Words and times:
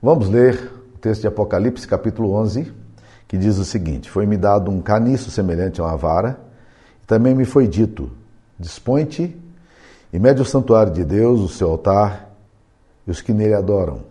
Vamos 0.00 0.28
ler 0.28 0.70
o 0.94 0.98
texto 0.98 1.22
de 1.22 1.26
Apocalipse, 1.26 1.84
capítulo 1.84 2.32
11, 2.34 2.72
que 3.26 3.36
diz 3.36 3.58
o 3.58 3.64
seguinte: 3.64 4.08
Foi-me 4.08 4.36
dado 4.36 4.70
um 4.70 4.80
caniço 4.80 5.28
semelhante 5.28 5.80
a 5.80 5.84
uma 5.84 5.96
vara, 5.96 6.38
e 7.02 7.06
também 7.06 7.34
me 7.34 7.44
foi 7.44 7.66
dito: 7.66 8.08
Dispõe-te 8.56 9.36
e 10.12 10.18
mede 10.20 10.40
o 10.40 10.44
santuário 10.44 10.92
de 10.92 11.04
Deus, 11.04 11.40
o 11.40 11.48
seu 11.48 11.68
altar 11.70 12.30
e 13.08 13.10
os 13.10 13.20
que 13.20 13.32
nele 13.32 13.54
adoram. 13.54 14.02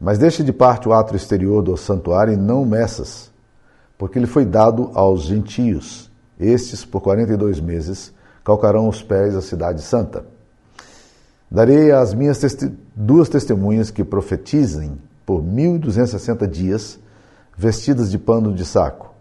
Mas 0.00 0.16
deixe 0.16 0.42
de 0.42 0.52
parte 0.52 0.88
o 0.88 0.94
ato 0.94 1.14
exterior 1.14 1.62
do 1.62 1.76
santuário 1.76 2.32
e 2.32 2.36
não 2.38 2.64
meças, 2.64 3.30
porque 3.98 4.18
ele 4.18 4.26
foi 4.26 4.46
dado 4.46 4.92
aos 4.94 5.24
gentios. 5.24 6.10
Estes, 6.40 6.86
por 6.86 7.02
42 7.02 7.60
meses, 7.60 8.14
calcarão 8.42 8.88
os 8.88 9.02
pés 9.02 9.34
da 9.34 9.42
cidade 9.42 9.82
santa. 9.82 10.24
Darei 11.50 11.92
às 11.92 12.12
minhas 12.12 12.38
testi 12.38 12.72
duas 12.94 13.28
testemunhas 13.28 13.90
que 13.90 14.04
profetizem 14.04 14.98
por 15.24 15.42
1260 15.42 16.46
dias, 16.46 16.98
vestidas 17.56 18.10
de 18.10 18.18
pano 18.18 18.52
de 18.52 18.64
saco. 18.64 19.14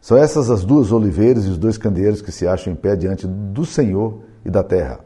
São 0.00 0.16
essas 0.16 0.50
as 0.50 0.64
duas 0.64 0.92
oliveiras 0.92 1.44
e 1.44 1.48
os 1.48 1.58
dois 1.58 1.76
candeeiros 1.76 2.22
que 2.22 2.32
se 2.32 2.46
acham 2.46 2.72
em 2.72 2.76
pé 2.76 2.96
diante 2.96 3.26
do 3.26 3.66
Senhor 3.66 4.20
e 4.44 4.50
da 4.50 4.62
terra. 4.62 5.00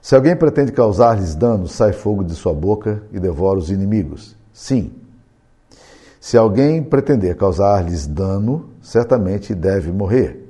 Se 0.00 0.14
alguém 0.14 0.34
pretende 0.34 0.72
causar-lhes 0.72 1.34
dano, 1.34 1.68
sai 1.68 1.92
fogo 1.92 2.24
de 2.24 2.34
sua 2.34 2.54
boca 2.54 3.02
e 3.12 3.20
devora 3.20 3.58
os 3.58 3.70
inimigos. 3.70 4.34
Sim. 4.52 4.92
Se 6.18 6.36
alguém 6.36 6.82
pretender 6.82 7.36
causar-lhes 7.36 8.06
dano, 8.06 8.70
certamente 8.80 9.54
deve 9.54 9.92
morrer. 9.92 10.48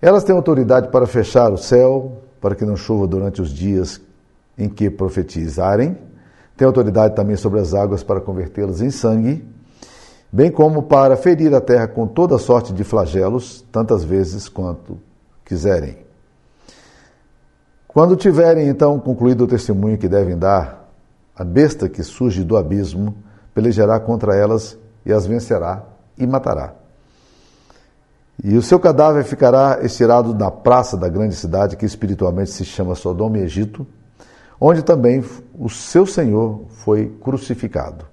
Elas 0.00 0.24
têm 0.24 0.36
autoridade 0.36 0.88
para 0.88 1.06
fechar 1.06 1.50
o 1.50 1.56
céu, 1.56 2.22
para 2.40 2.54
que 2.54 2.64
não 2.64 2.76
chova 2.76 3.06
durante 3.06 3.40
os 3.40 3.50
dias 3.50 4.00
em 4.56 4.68
que 4.68 4.88
profetizarem. 4.90 5.96
Tem 6.56 6.66
autoridade 6.66 7.14
também 7.14 7.36
sobre 7.36 7.60
as 7.60 7.74
águas 7.74 8.02
para 8.02 8.20
convertê-las 8.20 8.80
em 8.80 8.90
sangue, 8.90 9.46
bem 10.32 10.50
como 10.50 10.84
para 10.84 11.16
ferir 11.16 11.54
a 11.54 11.60
terra 11.60 11.86
com 11.86 12.06
toda 12.06 12.38
sorte 12.38 12.72
de 12.72 12.82
flagelos, 12.82 13.64
tantas 13.70 14.02
vezes 14.02 14.48
quanto 14.48 14.98
quiserem. 15.44 15.98
Quando 17.86 18.16
tiverem 18.16 18.68
então 18.68 18.98
concluído 18.98 19.44
o 19.44 19.46
testemunho 19.46 19.98
que 19.98 20.08
devem 20.08 20.36
dar, 20.36 20.90
a 21.34 21.44
besta 21.44 21.88
que 21.88 22.02
surge 22.02 22.42
do 22.44 22.56
abismo 22.56 23.14
pelejará 23.54 24.00
contra 24.00 24.34
elas 24.34 24.78
e 25.04 25.12
as 25.12 25.26
vencerá 25.26 25.82
e 26.18 26.26
matará. 26.26 26.74
E 28.42 28.56
o 28.56 28.62
seu 28.62 28.78
cadáver 28.78 29.24
ficará 29.24 29.80
estirado 29.82 30.34
na 30.34 30.50
praça 30.50 30.96
da 30.96 31.08
grande 31.08 31.34
cidade, 31.34 31.76
que 31.76 31.86
espiritualmente 31.86 32.50
se 32.50 32.64
chama 32.64 32.94
Sodoma 32.94 33.38
e 33.38 33.42
Egito, 33.42 33.86
onde 34.60 34.82
também 34.82 35.24
o 35.58 35.68
seu 35.68 36.06
Senhor 36.06 36.62
foi 36.68 37.16
crucificado. 37.20 38.04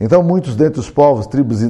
Então, 0.00 0.22
muitos 0.22 0.56
dentre 0.56 0.80
os 0.80 0.90
povos, 0.90 1.26
tribos, 1.26 1.60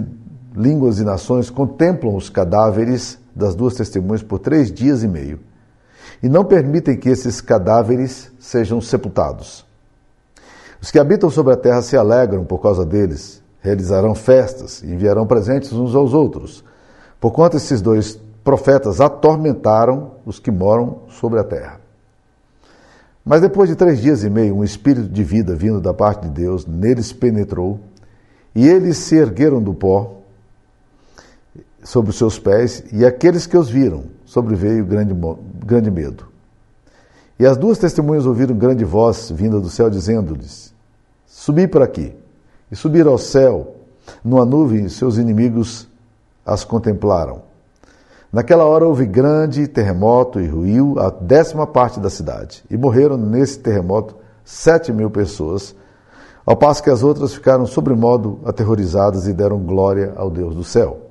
línguas 0.54 0.98
e 0.98 1.04
nações 1.04 1.50
contemplam 1.50 2.14
os 2.14 2.28
cadáveres 2.28 3.18
das 3.34 3.54
duas 3.54 3.74
testemunhas 3.74 4.22
por 4.22 4.38
três 4.38 4.72
dias 4.72 5.02
e 5.02 5.08
meio 5.08 5.40
e 6.22 6.28
não 6.28 6.44
permitem 6.44 6.96
que 6.96 7.08
esses 7.08 7.40
cadáveres 7.40 8.30
sejam 8.38 8.80
sepultados. 8.80 9.64
Os 10.80 10.90
que 10.90 10.98
habitam 10.98 11.30
sobre 11.30 11.52
a 11.52 11.56
terra 11.56 11.82
se 11.82 11.96
alegram 11.96 12.44
por 12.44 12.60
causa 12.60 12.84
deles, 12.84 13.42
realizarão 13.60 14.14
festas 14.14 14.82
e 14.82 14.86
enviarão 14.92 15.26
presentes 15.26 15.72
uns 15.72 15.94
aos 15.94 16.14
outros 16.14 16.64
porquanto 17.20 17.56
esses 17.56 17.80
dois 17.80 18.18
profetas 18.44 19.00
atormentaram 19.00 20.12
os 20.24 20.38
que 20.38 20.50
moram 20.50 21.00
sobre 21.08 21.38
a 21.38 21.44
terra. 21.44 21.80
Mas 23.24 23.42
depois 23.42 23.68
de 23.68 23.76
três 23.76 24.00
dias 24.00 24.24
e 24.24 24.30
meio, 24.30 24.56
um 24.56 24.64
espírito 24.64 25.08
de 25.08 25.22
vida 25.22 25.54
vindo 25.54 25.80
da 25.80 25.92
parte 25.92 26.22
de 26.22 26.30
Deus 26.30 26.64
neles 26.66 27.12
penetrou, 27.12 27.78
e 28.54 28.66
eles 28.66 28.96
se 28.96 29.16
ergueram 29.16 29.62
do 29.62 29.74
pó 29.74 30.16
sobre 31.82 32.10
os 32.10 32.16
seus 32.16 32.38
pés, 32.38 32.82
e 32.90 33.04
aqueles 33.04 33.46
que 33.46 33.56
os 33.56 33.68
viram 33.68 34.04
sobreveio 34.24 34.84
grande, 34.84 35.14
grande 35.64 35.90
medo. 35.90 36.26
E 37.38 37.46
as 37.46 37.56
duas 37.56 37.78
testemunhas 37.78 38.26
ouviram 38.26 38.56
grande 38.56 38.84
voz 38.84 39.30
vinda 39.30 39.60
do 39.60 39.68
céu, 39.68 39.88
dizendo-lhes: 39.88 40.74
Subi 41.26 41.68
para 41.68 41.84
aqui. 41.84 42.14
E 42.70 42.76
subiram 42.76 43.12
ao 43.12 43.18
céu, 43.18 43.76
numa 44.24 44.44
nuvem, 44.44 44.88
seus 44.88 45.18
inimigos 45.18 45.86
as 46.48 46.64
contemplaram. 46.64 47.42
Naquela 48.32 48.64
hora 48.64 48.86
houve 48.86 49.06
grande 49.06 49.66
terremoto 49.66 50.40
e 50.40 50.46
ruiu 50.46 50.98
a 50.98 51.10
décima 51.10 51.66
parte 51.66 51.98
da 51.98 52.10
cidade. 52.10 52.62
E 52.70 52.76
morreram 52.76 53.16
nesse 53.16 53.58
terremoto 53.58 54.16
sete 54.44 54.92
mil 54.92 55.10
pessoas, 55.10 55.74
ao 56.44 56.56
passo 56.56 56.82
que 56.82 56.90
as 56.90 57.02
outras 57.02 57.34
ficaram 57.34 57.66
sobremodo 57.66 58.40
aterrorizadas 58.44 59.26
e 59.26 59.32
deram 59.32 59.58
glória 59.58 60.12
ao 60.16 60.30
Deus 60.30 60.54
do 60.54 60.64
céu. 60.64 61.08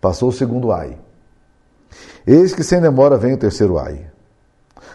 Passou 0.00 0.28
o 0.28 0.32
segundo 0.32 0.70
ai. 0.70 0.96
Eis 2.26 2.54
que 2.54 2.62
sem 2.62 2.80
demora 2.80 3.16
vem 3.16 3.34
o 3.34 3.38
terceiro 3.38 3.78
ai. 3.78 4.06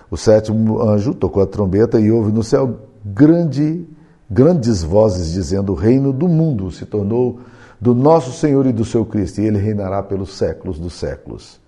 O 0.10 0.18
sétimo 0.18 0.82
anjo 0.82 1.14
tocou 1.14 1.44
a 1.44 1.48
trombeta 1.48 2.00
e 2.00 2.12
houve 2.12 2.32
no 2.32 2.44
céu 2.44 2.80
grande, 3.06 3.88
grandes 4.30 4.84
vozes 4.84 5.32
dizendo: 5.32 5.74
O 5.74 5.76
reino 5.76 6.12
do 6.12 6.28
mundo 6.28 6.72
se 6.72 6.86
tornou 6.86 7.40
do 7.80 7.96
nosso 7.96 8.32
Senhor 8.32 8.66
e 8.66 8.74
do 8.74 8.84
seu 8.84 9.06
Cristo, 9.06 9.40
e 9.40 9.46
ele 9.46 9.58
reinará 9.58 10.04
pelos 10.04 10.38
séculos 10.38 10.78
dos 10.78 10.94
séculos. 10.94 11.60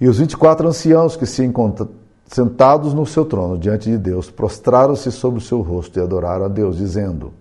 E 0.00 0.08
os 0.08 0.18
24 0.18 0.66
anciãos 0.66 1.16
que 1.16 1.26
se 1.26 1.44
encontram 1.44 1.88
sentados 2.26 2.92
no 2.94 3.06
seu 3.06 3.24
trono 3.24 3.58
diante 3.58 3.90
de 3.90 3.98
Deus, 3.98 4.30
prostraram-se 4.30 5.12
sobre 5.12 5.38
o 5.38 5.42
seu 5.42 5.60
rosto 5.60 5.98
e 5.98 6.02
adoraram 6.02 6.46
a 6.46 6.48
Deus, 6.48 6.76
dizendo: 6.78 7.32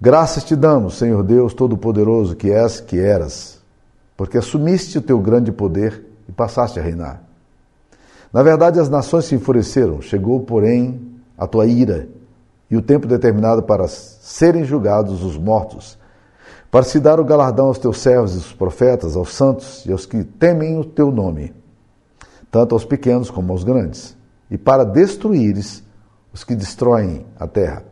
Graças 0.00 0.44
te 0.44 0.54
damos, 0.54 0.98
Senhor 0.98 1.22
Deus 1.22 1.54
Todo-Poderoso, 1.54 2.36
que 2.36 2.50
és, 2.50 2.80
que 2.80 2.98
eras, 2.98 3.62
porque 4.16 4.36
assumiste 4.36 4.98
o 4.98 5.02
teu 5.02 5.18
grande 5.20 5.50
poder 5.52 6.04
e 6.28 6.32
passaste 6.32 6.78
a 6.78 6.82
reinar. 6.82 7.22
Na 8.32 8.42
verdade, 8.42 8.80
as 8.80 8.88
nações 8.88 9.26
se 9.26 9.34
enfureceram, 9.34 10.02
chegou, 10.02 10.40
porém, 10.40 11.00
a 11.38 11.46
tua 11.46 11.66
ira 11.66 12.08
e 12.70 12.76
o 12.76 12.82
tempo 12.82 13.06
determinado 13.06 13.62
para 13.62 13.86
serem 13.86 14.64
julgados 14.64 15.22
os 15.22 15.36
mortos 15.36 15.98
para 16.72 16.84
se 16.84 16.98
dar 16.98 17.20
o 17.20 17.24
galardão 17.24 17.66
aos 17.66 17.78
teus 17.78 17.98
servos 17.98 18.34
e 18.34 18.38
os 18.38 18.52
profetas, 18.54 19.14
aos 19.14 19.34
santos 19.34 19.84
e 19.84 19.92
aos 19.92 20.06
que 20.06 20.24
temem 20.24 20.78
o 20.78 20.84
teu 20.84 21.12
nome, 21.12 21.54
tanto 22.50 22.74
aos 22.74 22.82
pequenos 22.82 23.30
como 23.30 23.52
aos 23.52 23.62
grandes, 23.62 24.16
e 24.50 24.56
para 24.56 24.82
destruíres 24.82 25.84
os 26.32 26.44
que 26.44 26.56
destroem 26.56 27.26
a 27.38 27.46
terra. 27.46 27.84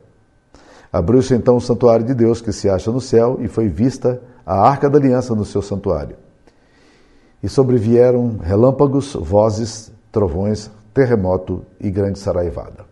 Abriu-se 0.91 1.35
então 1.35 1.59
o 1.59 1.61
santuário 1.61 2.07
de 2.07 2.15
Deus 2.15 2.41
que 2.41 2.53
se 2.53 2.71
acha 2.71 2.91
no 2.91 3.03
céu, 3.03 3.37
e 3.43 3.49
foi 3.49 3.69
vista 3.69 4.23
a 4.47 4.59
arca 4.59 4.89
da 4.89 4.97
aliança 4.99 5.35
no 5.35 5.45
seu 5.45 5.61
santuário. 5.61 6.17
E 7.43 7.51
sobrevieram 7.51 8.39
relâmpagos, 8.43 9.13
vozes, 9.15 9.93
trovões, 10.11 10.71
terremoto 10.95 11.67
e 11.79 11.91
grande 11.91 12.19
saraivada. 12.19 12.87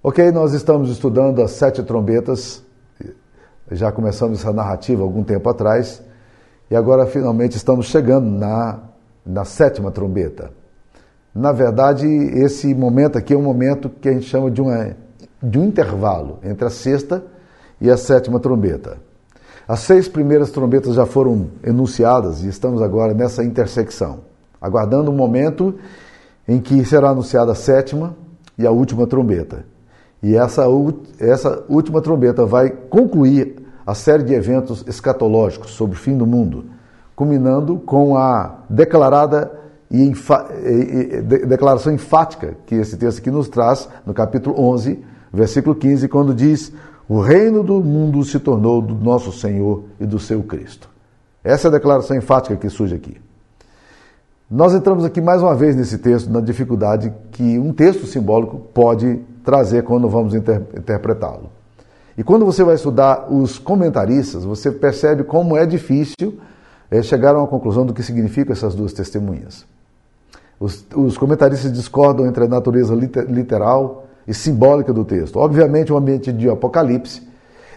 Ok, 0.00 0.30
nós 0.30 0.52
estamos 0.52 0.88
estudando 0.88 1.42
as 1.42 1.50
sete 1.50 1.82
trombetas 1.82 2.64
já 3.70 3.90
começamos 3.90 4.40
essa 4.40 4.52
narrativa 4.52 5.02
algum 5.02 5.24
tempo 5.24 5.48
atrás, 5.48 6.02
e 6.70 6.76
agora 6.76 7.06
finalmente 7.06 7.56
estamos 7.56 7.86
chegando 7.86 8.28
na, 8.28 8.80
na 9.24 9.44
sétima 9.44 9.90
trombeta. 9.90 10.50
Na 11.34 11.52
verdade, 11.52 12.06
esse 12.06 12.74
momento 12.74 13.18
aqui 13.18 13.34
é 13.34 13.36
um 13.36 13.42
momento 13.42 13.90
que 13.90 14.08
a 14.08 14.12
gente 14.12 14.26
chama 14.26 14.50
de, 14.50 14.60
uma, 14.60 14.96
de 15.42 15.58
um 15.58 15.64
intervalo 15.64 16.38
entre 16.42 16.66
a 16.66 16.70
sexta 16.70 17.22
e 17.80 17.90
a 17.90 17.96
sétima 17.96 18.40
trombeta. 18.40 18.98
As 19.68 19.80
seis 19.80 20.08
primeiras 20.08 20.50
trombetas 20.50 20.94
já 20.94 21.04
foram 21.04 21.48
enunciadas 21.62 22.42
e 22.42 22.48
estamos 22.48 22.80
agora 22.80 23.12
nessa 23.12 23.44
intersecção, 23.44 24.20
aguardando 24.60 25.10
o 25.10 25.14
um 25.14 25.16
momento 25.16 25.74
em 26.48 26.60
que 26.60 26.84
será 26.84 27.10
anunciada 27.10 27.52
a 27.52 27.54
sétima 27.56 28.16
e 28.56 28.66
a 28.66 28.70
última 28.70 29.06
trombeta. 29.06 29.64
E 30.22 30.36
essa, 30.36 30.64
essa 31.18 31.64
última 31.68 32.00
trombeta 32.00 32.46
vai 32.46 32.70
concluir 32.70 33.65
a 33.86 33.94
série 33.94 34.24
de 34.24 34.34
eventos 34.34 34.84
escatológicos 34.88 35.70
sobre 35.70 35.96
o 35.96 35.98
fim 35.98 36.18
do 36.18 36.26
mundo, 36.26 36.66
culminando 37.14 37.78
com 37.78 38.18
a 38.18 38.64
declarada 38.68 39.52
e, 39.88 40.02
e, 40.02 41.18
e 41.18 41.22
de, 41.22 41.46
declaração 41.46 41.94
enfática 41.94 42.56
que 42.66 42.74
esse 42.74 42.96
texto 42.96 43.20
aqui 43.20 43.30
nos 43.30 43.48
traz, 43.48 43.88
no 44.04 44.12
capítulo 44.12 44.60
11, 44.60 45.04
versículo 45.32 45.74
15, 45.76 46.08
quando 46.08 46.34
diz: 46.34 46.72
O 47.08 47.20
reino 47.20 47.62
do 47.62 47.80
mundo 47.80 48.24
se 48.24 48.40
tornou 48.40 48.82
do 48.82 48.94
nosso 48.96 49.30
Senhor 49.30 49.84
e 50.00 50.04
do 50.04 50.18
seu 50.18 50.42
Cristo. 50.42 50.90
Essa 51.44 51.68
é 51.68 51.70
a 51.70 51.72
declaração 51.72 52.16
enfática 52.16 52.56
que 52.56 52.68
surge 52.68 52.96
aqui. 52.96 53.16
Nós 54.50 54.74
entramos 54.74 55.04
aqui 55.04 55.20
mais 55.20 55.42
uma 55.42 55.54
vez 55.54 55.76
nesse 55.76 55.98
texto, 55.98 56.28
na 56.28 56.40
dificuldade 56.40 57.12
que 57.30 57.58
um 57.58 57.72
texto 57.72 58.04
simbólico 58.06 58.58
pode 58.58 59.20
trazer 59.44 59.84
quando 59.84 60.08
vamos 60.08 60.34
inter 60.34 60.62
interpretá-lo. 60.76 61.55
E 62.16 62.24
quando 62.24 62.46
você 62.46 62.64
vai 62.64 62.74
estudar 62.74 63.30
os 63.30 63.58
comentaristas, 63.58 64.44
você 64.44 64.70
percebe 64.70 65.24
como 65.24 65.56
é 65.56 65.66
difícil 65.66 66.38
é, 66.90 67.02
chegar 67.02 67.34
a 67.34 67.38
uma 67.38 67.46
conclusão 67.46 67.84
do 67.84 67.92
que 67.92 68.02
significam 68.02 68.52
essas 68.52 68.74
duas 68.74 68.92
testemunhas. 68.92 69.66
Os, 70.58 70.86
os 70.94 71.18
comentaristas 71.18 71.72
discordam 71.72 72.26
entre 72.26 72.44
a 72.44 72.48
natureza 72.48 72.94
literal 72.94 74.06
e 74.26 74.32
simbólica 74.32 74.92
do 74.92 75.04
texto. 75.04 75.38
Obviamente, 75.38 75.92
o 75.92 75.96
ambiente 75.96 76.32
de 76.32 76.48
Apocalipse 76.48 77.22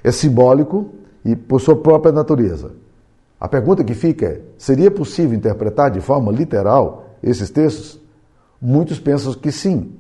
é 0.04 0.12
simbólico 0.12 0.90
e 1.26 1.36
por 1.36 1.60
sua 1.60 1.76
própria 1.76 2.12
natureza. 2.12 2.72
A 3.40 3.48
pergunta 3.48 3.84
que 3.84 3.94
fica 3.94 4.26
é: 4.26 4.42
seria 4.58 4.90
possível 4.90 5.38
interpretar 5.38 5.92
de 5.92 6.00
forma 6.00 6.32
literal 6.32 7.10
esses 7.22 7.50
textos? 7.50 8.00
Muitos 8.62 9.00
pensam 9.00 9.34
que 9.34 9.52
sim. 9.52 9.94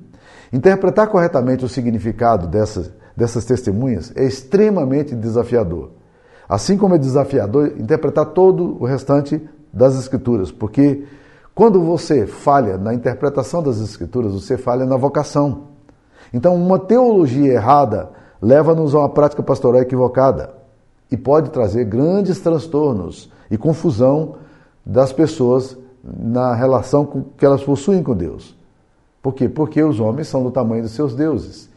Interpretar 0.51 1.07
corretamente 1.07 1.63
o 1.63 1.69
significado 1.69 2.47
dessas, 2.47 2.91
dessas 3.19 3.43
testemunhas 3.43 4.13
é 4.15 4.23
extremamente 4.23 5.13
desafiador. 5.13 5.89
Assim 6.47 6.77
como 6.77 6.95
é 6.95 6.97
desafiador 6.97 7.73
interpretar 7.77 8.27
todo 8.27 8.81
o 8.81 8.85
restante 8.85 9.39
das 9.71 9.99
Escrituras, 9.99 10.51
porque 10.51 11.03
quando 11.53 11.83
você 11.83 12.25
falha 12.25 12.77
na 12.77 12.93
interpretação 12.93 13.61
das 13.61 13.81
Escrituras, 13.81 14.33
você 14.33 14.57
falha 14.57 14.85
na 14.85 14.95
vocação. 14.95 15.65
Então, 16.33 16.55
uma 16.55 16.79
teologia 16.79 17.53
errada 17.53 18.09
leva-nos 18.41 18.95
a 18.95 18.99
uma 18.99 19.09
prática 19.09 19.43
pastoral 19.43 19.81
equivocada 19.81 20.53
e 21.11 21.17
pode 21.17 21.49
trazer 21.49 21.83
grandes 21.83 22.39
transtornos 22.39 23.29
e 23.51 23.57
confusão 23.57 24.35
das 24.85 25.11
pessoas 25.11 25.77
na 26.03 26.55
relação 26.55 27.25
que 27.37 27.45
elas 27.45 27.61
possuem 27.61 28.01
com 28.01 28.15
Deus. 28.15 28.57
Por 29.21 29.33
quê? 29.33 29.49
Porque 29.49 29.83
os 29.83 29.99
homens 29.99 30.29
são 30.29 30.41
do 30.41 30.51
tamanho 30.51 30.83
dos 30.83 30.93
seus 30.93 31.13
deuses. 31.13 31.68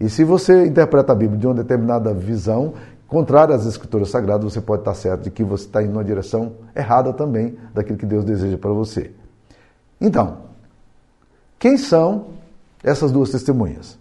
E 0.00 0.08
se 0.08 0.24
você 0.24 0.66
interpreta 0.66 1.12
a 1.12 1.14
Bíblia 1.14 1.38
de 1.38 1.46
uma 1.46 1.54
determinada 1.54 2.14
visão, 2.14 2.74
contrária 3.08 3.54
às 3.54 3.66
Escrituras 3.66 4.10
Sagradas, 4.10 4.52
você 4.52 4.60
pode 4.60 4.82
estar 4.82 4.94
certo 4.94 5.22
de 5.22 5.30
que 5.30 5.42
você 5.42 5.64
está 5.64 5.82
indo 5.82 5.92
numa 5.92 6.04
direção 6.04 6.52
errada 6.76 7.12
também 7.12 7.56
daquilo 7.74 7.98
que 7.98 8.06
Deus 8.06 8.24
deseja 8.24 8.58
para 8.58 8.70
você. 8.70 9.10
Então, 10.00 10.38
quem 11.58 11.76
são 11.76 12.26
essas 12.84 13.10
duas 13.10 13.30
testemunhas? 13.30 13.98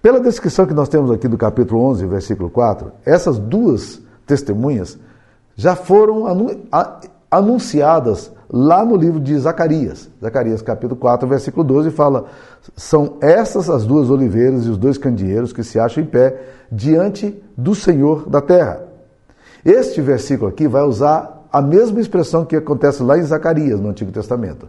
Pela 0.00 0.20
descrição 0.20 0.66
que 0.66 0.74
nós 0.74 0.88
temos 0.88 1.10
aqui 1.10 1.26
do 1.26 1.36
capítulo 1.36 1.82
11, 1.82 2.06
versículo 2.06 2.48
4, 2.48 2.92
essas 3.04 3.38
duas 3.38 4.00
testemunhas 4.24 4.96
já 5.56 5.74
foram 5.74 6.24
anunciadas 7.30 8.30
lá 8.48 8.84
no 8.84 8.96
livro 8.96 9.20
de 9.20 9.36
Zacarias. 9.38 10.08
Zacarias 10.22 10.62
capítulo 10.62 10.96
4, 10.96 11.28
versículo 11.28 11.64
12 11.64 11.90
fala: 11.90 12.26
São 12.76 13.16
essas 13.20 13.68
as 13.68 13.84
duas 13.84 14.10
oliveiras 14.10 14.66
e 14.66 14.70
os 14.70 14.78
dois 14.78 14.98
candeeiros 14.98 15.52
que 15.52 15.62
se 15.62 15.78
acham 15.78 16.02
em 16.02 16.06
pé 16.06 16.40
diante 16.70 17.40
do 17.56 17.74
Senhor 17.74 18.28
da 18.28 18.40
terra. 18.40 18.82
Este 19.64 20.00
versículo 20.00 20.50
aqui 20.50 20.68
vai 20.68 20.82
usar 20.82 21.46
a 21.52 21.60
mesma 21.60 22.00
expressão 22.00 22.44
que 22.44 22.56
acontece 22.56 23.02
lá 23.02 23.18
em 23.18 23.22
Zacarias, 23.22 23.80
no 23.80 23.88
Antigo 23.88 24.12
Testamento. 24.12 24.68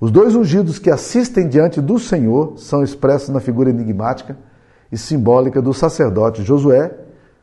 Os 0.00 0.10
dois 0.10 0.34
ungidos 0.34 0.78
que 0.78 0.90
assistem 0.90 1.48
diante 1.48 1.80
do 1.80 1.98
Senhor 1.98 2.54
são 2.56 2.82
expressos 2.82 3.28
na 3.28 3.40
figura 3.40 3.70
enigmática 3.70 4.36
e 4.90 4.98
simbólica 4.98 5.62
do 5.62 5.72
sacerdote 5.72 6.42
Josué, 6.42 6.92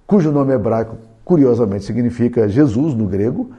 cujo 0.06 0.32
nome 0.32 0.54
hebraico 0.54 0.98
curiosamente 1.24 1.86
significa 1.86 2.48
Jesus 2.48 2.94
no 2.94 3.08
grego, 3.08 3.52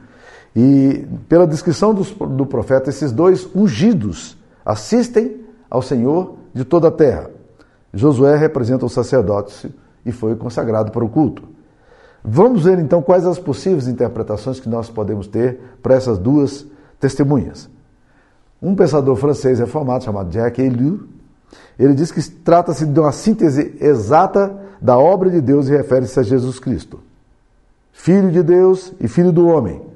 e 0.55 1.07
pela 1.27 1.47
descrição 1.47 1.93
do, 1.93 2.45
profeta, 2.45 2.89
esses 2.89 3.11
dois 3.11 3.47
ungidos 3.55 4.37
assistem 4.63 5.41
ao 5.69 5.81
Senhor 5.81 6.35
de 6.53 6.63
toda 6.63 6.89
a 6.89 6.91
terra. 6.91 7.31
Josué 7.91 8.35
representa 8.35 8.85
o 8.85 8.89
sacerdote 8.89 9.73
e 10.05 10.11
foi 10.11 10.35
consagrado 10.35 10.91
para 10.91 11.03
o 11.03 11.09
culto. 11.09 11.43
Vamos 12.23 12.63
ver 12.63 12.79
então 12.79 13.01
quais 13.01 13.25
as 13.25 13.39
possíveis 13.39 13.87
interpretações 13.87 14.59
que 14.59 14.69
nós 14.69 14.89
podemos 14.89 15.27
ter 15.27 15.59
para 15.81 15.95
essas 15.95 16.17
duas 16.17 16.65
testemunhas. 16.99 17.69
Um 18.61 18.75
pensador 18.75 19.15
francês 19.15 19.59
reformado 19.59 20.03
chamado 20.03 20.31
Jacques 20.31 20.63
Ellul, 20.63 21.07
ele 21.77 21.93
diz 21.93 22.11
que 22.11 22.21
trata-se 22.31 22.85
de 22.85 22.99
uma 22.99 23.11
síntese 23.11 23.75
exata 23.81 24.55
da 24.79 24.97
obra 24.97 25.29
de 25.29 25.41
Deus 25.41 25.67
e 25.67 25.71
refere-se 25.71 26.19
a 26.19 26.23
Jesus 26.23 26.59
Cristo, 26.59 26.99
Filho 27.91 28.31
de 28.31 28.41
Deus 28.41 28.93
e 28.99 29.07
Filho 29.07 29.31
do 29.31 29.47
homem 29.47 29.92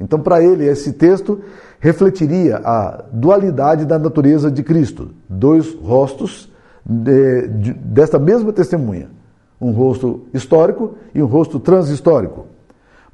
então, 0.00 0.18
para 0.18 0.42
ele, 0.42 0.66
esse 0.66 0.94
texto 0.94 1.40
refletiria 1.78 2.56
a 2.64 3.04
dualidade 3.12 3.84
da 3.84 3.98
natureza 3.98 4.50
de 4.50 4.62
Cristo, 4.62 5.10
dois 5.28 5.74
rostos 5.74 6.50
de, 6.84 7.46
de, 7.48 7.72
desta 7.74 8.18
mesma 8.18 8.52
testemunha, 8.52 9.10
um 9.60 9.72
rosto 9.72 10.22
histórico 10.32 10.94
e 11.14 11.22
um 11.22 11.26
rosto 11.26 11.60
transhistórico. 11.60 12.46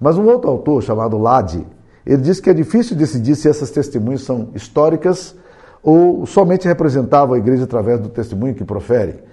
Mas 0.01 0.17
um 0.17 0.27
outro 0.27 0.49
autor 0.49 0.81
chamado 0.83 1.19
Lade, 1.19 1.67
ele 2.05 2.23
diz 2.23 2.39
que 2.39 2.51
é 2.51 2.55
difícil 2.55 2.97
decidir 2.97 3.35
se 3.35 3.49
essas 3.49 3.71
testemunhas 3.71 4.23
são 4.23 4.51
históricas 4.55 5.35
ou 5.83 6.25
somente 6.25 6.69
representavam 6.69 7.35
a 7.35 7.39
igreja 7.39 7.65
através 7.65 8.01
do 8.01 8.09
testemunho 8.09 8.55
que 8.55 8.65
profere. 8.65 9.25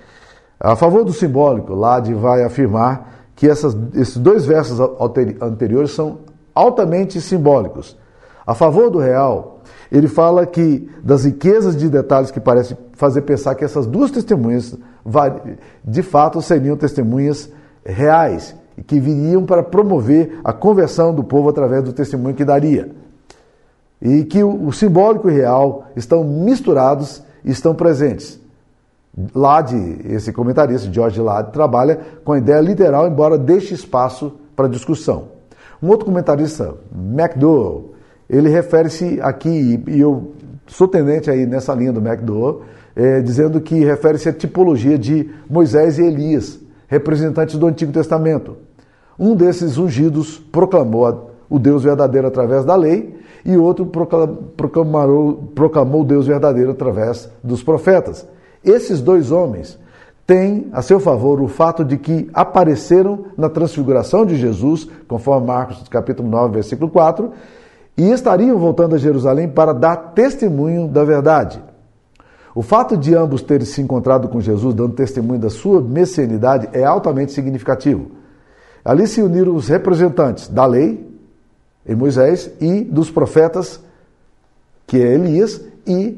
A 0.60 0.76
favor 0.76 1.04
do 1.04 1.14
simbólico, 1.14 1.76
Lade 1.76 2.14
vai 2.14 2.44
afirmar 2.44 3.14
que 3.36 3.48
essas, 3.48 3.76
esses 3.94 4.18
dois 4.18 4.46
versos 4.46 4.80
anteriores 5.42 5.92
são 5.92 6.20
altamente 6.54 7.20
simbólicos. 7.22 7.98
A 8.46 8.54
favor 8.54 8.90
do 8.90 9.00
real, 9.00 9.62
ele 9.92 10.08
fala 10.08 10.46
que 10.46 10.90
das 11.04 11.24
riquezas 11.24 11.78
de 11.78 11.90
detalhes 11.90 12.32
que 12.32 12.40
parece 12.40 12.76
fazer 12.94 13.22
pensar 13.22 13.56
que 13.56 13.64
essas 13.64 13.86
duas 13.86 14.12
testemunhas 14.12 14.78
de 15.84 16.04
fato 16.04 16.42
seriam 16.42 16.76
testemunhas 16.76 17.50
reais 17.86 18.56
e 18.78 18.84
que 18.84 19.00
viriam 19.00 19.46
para 19.46 19.64
promover 19.64 20.40
a 20.44 20.52
conversão 20.52 21.14
do 21.14 21.24
povo 21.24 21.50
através 21.50 21.84
do 21.84 21.94
testemunho 21.94 22.36
que 22.36 22.46
daria. 22.46 22.92
E 24.02 24.24
que 24.26 24.44
o 24.44 24.72
simbólico 24.72 25.30
e 25.30 25.34
real 25.34 25.86
estão 25.96 26.24
misturados 26.24 27.24
e 27.46 27.52
estão 27.52 27.74
presentes. 27.74 28.40
Lade, 29.34 30.00
esse 30.06 30.34
comentarista, 30.34 30.92
George 30.92 31.22
Lade, 31.22 31.52
trabalha 31.52 32.00
com 32.26 32.34
a 32.34 32.38
ideia 32.38 32.60
literal, 32.60 33.08
embora 33.08 33.38
deixe 33.38 33.74
espaço 33.74 34.34
para 34.56 34.68
discussão. 34.68 35.28
Um 35.84 35.90
outro 35.90 36.06
comentarista, 36.06 36.76
McDowell, 36.96 37.92
ele 38.30 38.48
refere-se 38.48 39.20
aqui, 39.22 39.84
e 39.86 40.00
eu 40.00 40.32
sou 40.66 40.88
tendente 40.88 41.30
aí 41.30 41.46
nessa 41.46 41.74
linha 41.74 41.92
do 41.92 42.00
McDowell, 42.00 42.62
é, 42.96 43.20
dizendo 43.20 43.60
que 43.60 43.84
refere-se 43.84 44.30
à 44.30 44.34
tipologia 44.34 44.98
de 44.98 45.30
Moisés 45.50 46.00
e 46.00 46.04
Elias, 46.04 46.58
representantes 46.88 47.58
do 47.58 47.68
Antigo 47.68 47.92
Testamento. 47.92 48.56
Um 49.20 49.36
desses 49.36 49.78
ungidos 49.78 50.40
proclamou 50.40 51.32
o 51.50 51.60
Deus 51.60 51.84
verdadeiro 51.84 52.28
através 52.28 52.64
da 52.64 52.78
lei, 52.78 53.20
e 53.44 53.58
outro 53.58 53.86
proclamou, 53.86 55.52
proclamou 55.54 56.02
o 56.02 56.06
Deus 56.06 56.26
verdadeiro 56.26 56.72
através 56.72 57.30
dos 57.44 57.62
profetas. 57.62 58.26
Esses 58.64 59.02
dois 59.02 59.34
homens 59.34 59.78
tem 60.26 60.70
a 60.72 60.82
seu 60.82 61.00
favor 61.00 61.42
o 61.42 61.48
fato 61.48 61.84
de 61.84 61.98
que 61.98 62.30
apareceram 62.34 63.26
na 63.38 63.50
transfiguração 63.50 64.26
de 64.26 64.36
Jesus, 64.38 64.88
conforme 65.08 65.48
Marcos 65.48 65.86
capítulo 65.90 66.30
9, 66.30 66.54
versículo 66.54 66.90
4, 66.90 67.32
e 67.98 68.10
estariam 68.10 68.58
voltando 68.58 68.96
a 68.96 68.98
Jerusalém 68.98 69.50
para 69.50 69.74
dar 69.74 69.96
testemunho 70.14 70.88
da 70.88 71.04
verdade. 71.04 71.62
O 72.56 72.62
fato 72.62 72.96
de 72.96 73.14
ambos 73.16 73.42
terem 73.42 73.66
se 73.66 73.82
encontrado 73.82 74.30
com 74.30 74.40
Jesus, 74.40 74.74
dando 74.74 74.94
testemunho 74.94 75.40
da 75.40 75.50
sua 75.50 75.82
messianidade, 75.82 76.70
é 76.72 76.84
altamente 76.84 77.34
significativo. 77.34 78.12
Ali 78.86 79.08
se 79.08 79.22
uniram 79.22 79.56
os 79.56 79.68
representantes 79.68 80.48
da 80.48 80.66
lei, 80.66 81.12
em 81.86 81.96
Moisés, 81.96 82.50
e 82.62 82.82
dos 82.82 83.12
profetas, 83.12 83.82
que 84.88 84.98
é 84.98 85.14
Elias, 85.14 85.62
e 85.86 86.18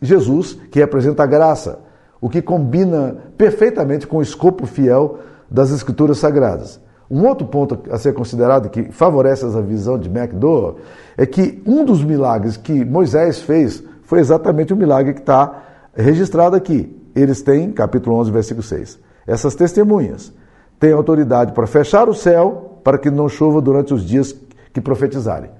Jesus, 0.00 0.54
que 0.70 0.78
representa 0.78 1.24
a 1.24 1.26
graça 1.26 1.83
o 2.24 2.30
que 2.30 2.40
combina 2.40 3.18
perfeitamente 3.36 4.06
com 4.06 4.16
o 4.16 4.22
escopo 4.22 4.64
fiel 4.64 5.18
das 5.50 5.70
Escrituras 5.70 6.16
Sagradas. 6.16 6.80
Um 7.10 7.26
outro 7.26 7.46
ponto 7.46 7.78
a 7.90 7.98
ser 7.98 8.14
considerado 8.14 8.70
que 8.70 8.84
favorece 8.84 9.44
essa 9.44 9.60
visão 9.60 9.98
de 9.98 10.08
McDowell 10.08 10.76
é 11.18 11.26
que 11.26 11.62
um 11.66 11.84
dos 11.84 12.02
milagres 12.02 12.56
que 12.56 12.82
Moisés 12.82 13.42
fez 13.42 13.84
foi 14.04 14.20
exatamente 14.20 14.72
o 14.72 14.76
milagre 14.76 15.12
que 15.12 15.20
está 15.20 15.64
registrado 15.94 16.56
aqui. 16.56 16.98
Eles 17.14 17.42
têm, 17.42 17.70
capítulo 17.70 18.16
11, 18.16 18.30
versículo 18.30 18.62
6, 18.62 18.98
essas 19.26 19.54
testemunhas 19.54 20.32
têm 20.80 20.94
autoridade 20.94 21.52
para 21.52 21.66
fechar 21.66 22.08
o 22.08 22.14
céu 22.14 22.80
para 22.82 22.96
que 22.96 23.10
não 23.10 23.28
chova 23.28 23.60
durante 23.60 23.92
os 23.92 24.02
dias 24.02 24.34
que 24.72 24.80
profetizarem. 24.80 25.50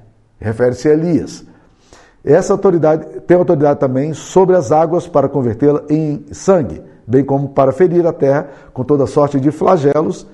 Refere-se 0.40 0.88
a 0.88 0.94
Elias. 0.94 1.44
Essa 2.24 2.54
autoridade 2.54 3.20
tem 3.26 3.36
autoridade 3.36 3.78
também 3.78 4.14
sobre 4.14 4.56
as 4.56 4.72
águas 4.72 5.06
para 5.06 5.28
convertê-la 5.28 5.82
em 5.90 6.24
sangue, 6.32 6.80
bem 7.06 7.22
como 7.22 7.50
para 7.50 7.70
ferir 7.70 8.06
a 8.06 8.14
terra 8.14 8.48
com 8.72 8.82
toda 8.82 9.06
sorte 9.06 9.38
de 9.38 9.50
flagelos, 9.50 10.26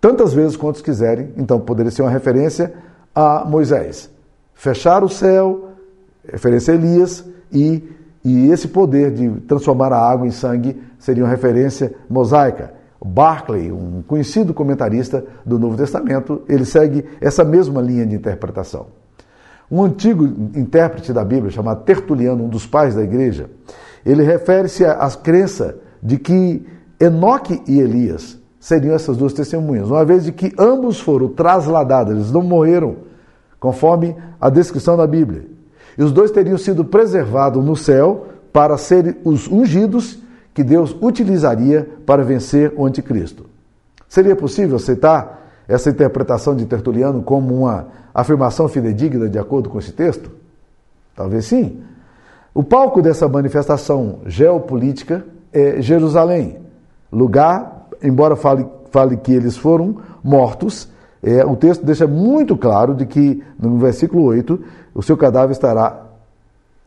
tantas 0.00 0.34
vezes 0.34 0.56
quantos 0.56 0.82
quiserem. 0.82 1.32
Então 1.36 1.60
poderia 1.60 1.92
ser 1.92 2.02
uma 2.02 2.10
referência 2.10 2.74
a 3.14 3.44
Moisés. 3.44 4.10
Fechar 4.52 5.04
o 5.04 5.08
céu, 5.08 5.68
referência 6.28 6.74
a 6.74 6.76
Elias, 6.76 7.24
e, 7.52 7.88
e 8.24 8.50
esse 8.50 8.66
poder 8.66 9.12
de 9.12 9.30
transformar 9.42 9.92
a 9.92 10.10
água 10.10 10.26
em 10.26 10.32
sangue 10.32 10.82
seria 10.98 11.22
uma 11.22 11.30
referência 11.30 11.94
mosaica. 12.10 12.74
Barclay, 13.00 13.70
um 13.70 14.02
conhecido 14.02 14.52
comentarista 14.52 15.24
do 15.46 15.56
Novo 15.56 15.76
Testamento, 15.76 16.42
ele 16.48 16.64
segue 16.64 17.04
essa 17.20 17.44
mesma 17.44 17.80
linha 17.80 18.04
de 18.04 18.16
interpretação. 18.16 18.86
Um 19.70 19.84
antigo 19.84 20.24
intérprete 20.54 21.12
da 21.12 21.24
Bíblia, 21.24 21.50
chamado 21.50 21.84
Tertuliano, 21.84 22.44
um 22.44 22.48
dos 22.48 22.66
pais 22.66 22.94
da 22.94 23.02
igreja, 23.02 23.50
ele 24.04 24.22
refere-se 24.22 24.84
à 24.84 25.08
crença 25.10 25.76
de 26.02 26.18
que 26.18 26.64
Enoque 26.98 27.62
e 27.66 27.78
Elias 27.78 28.38
seriam 28.58 28.94
essas 28.94 29.16
duas 29.16 29.32
testemunhas, 29.32 29.88
uma 29.88 30.04
vez 30.04 30.24
de 30.24 30.32
que 30.32 30.52
ambos 30.58 31.00
foram 31.00 31.28
trasladados, 31.28 32.14
eles 32.14 32.32
não 32.32 32.42
morreram, 32.42 32.96
conforme 33.60 34.16
a 34.40 34.48
descrição 34.48 34.96
da 34.96 35.06
Bíblia. 35.06 35.46
E 35.96 36.02
os 36.02 36.12
dois 36.12 36.30
teriam 36.30 36.56
sido 36.56 36.84
preservados 36.84 37.64
no 37.64 37.76
céu 37.76 38.26
para 38.52 38.76
serem 38.78 39.16
os 39.24 39.48
ungidos 39.48 40.22
que 40.54 40.64
Deus 40.64 40.96
utilizaria 41.00 41.88
para 42.06 42.24
vencer 42.24 42.72
o 42.76 42.86
anticristo. 42.86 43.46
Seria 44.08 44.34
possível 44.34 44.76
aceitar 44.76 45.37
essa 45.68 45.90
interpretação 45.90 46.56
de 46.56 46.64
Tertuliano 46.64 47.22
como 47.22 47.54
uma 47.54 47.88
afirmação 48.14 48.66
fidedigna 48.66 49.28
de 49.28 49.38
acordo 49.38 49.68
com 49.68 49.78
esse 49.78 49.92
texto? 49.92 50.30
Talvez 51.14 51.44
sim. 51.44 51.82
O 52.54 52.64
palco 52.64 53.02
dessa 53.02 53.28
manifestação 53.28 54.20
geopolítica 54.26 55.24
é 55.52 55.80
Jerusalém, 55.80 56.56
lugar, 57.12 57.88
embora 58.02 58.34
fale, 58.34 58.66
fale 58.90 59.16
que 59.16 59.32
eles 59.32 59.56
foram 59.56 59.98
mortos, 60.24 60.88
é, 61.22 61.44
o 61.44 61.56
texto 61.56 61.84
deixa 61.84 62.06
muito 62.06 62.56
claro 62.56 62.94
de 62.94 63.04
que, 63.04 63.42
no 63.58 63.76
versículo 63.78 64.24
8, 64.24 64.60
o 64.94 65.02
seu 65.02 65.16
cadáver 65.16 65.52
estará 65.52 66.06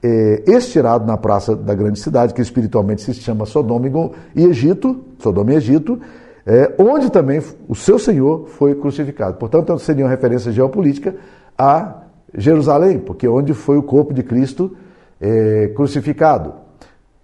é, 0.01 0.43
estirado 0.47 1.05
na 1.05 1.17
praça 1.17 1.55
da 1.55 1.75
grande 1.75 1.99
cidade, 1.99 2.33
que 2.33 2.41
espiritualmente 2.41 3.01
se 3.01 3.13
chama 3.13 3.45
Sodoma 3.45 3.87
e 4.35 4.45
Egito, 4.45 5.01
Sodoma 5.19 5.53
e 5.53 5.55
Egito, 5.55 5.99
é, 6.45 6.73
onde 6.77 7.11
também 7.11 7.41
o 7.67 7.75
seu 7.75 7.99
Senhor 7.99 8.47
foi 8.47 8.75
crucificado. 8.75 9.37
Portanto, 9.37 9.77
seria 9.79 10.05
uma 10.05 10.09
referência 10.09 10.51
geopolítica 10.51 11.15
a 11.57 12.03
Jerusalém, 12.35 12.99
porque 12.99 13.25
é 13.25 13.29
onde 13.29 13.53
foi 13.53 13.77
o 13.77 13.83
corpo 13.83 14.13
de 14.13 14.23
Cristo 14.23 14.75
é, 15.19 15.71
crucificado. 15.75 16.53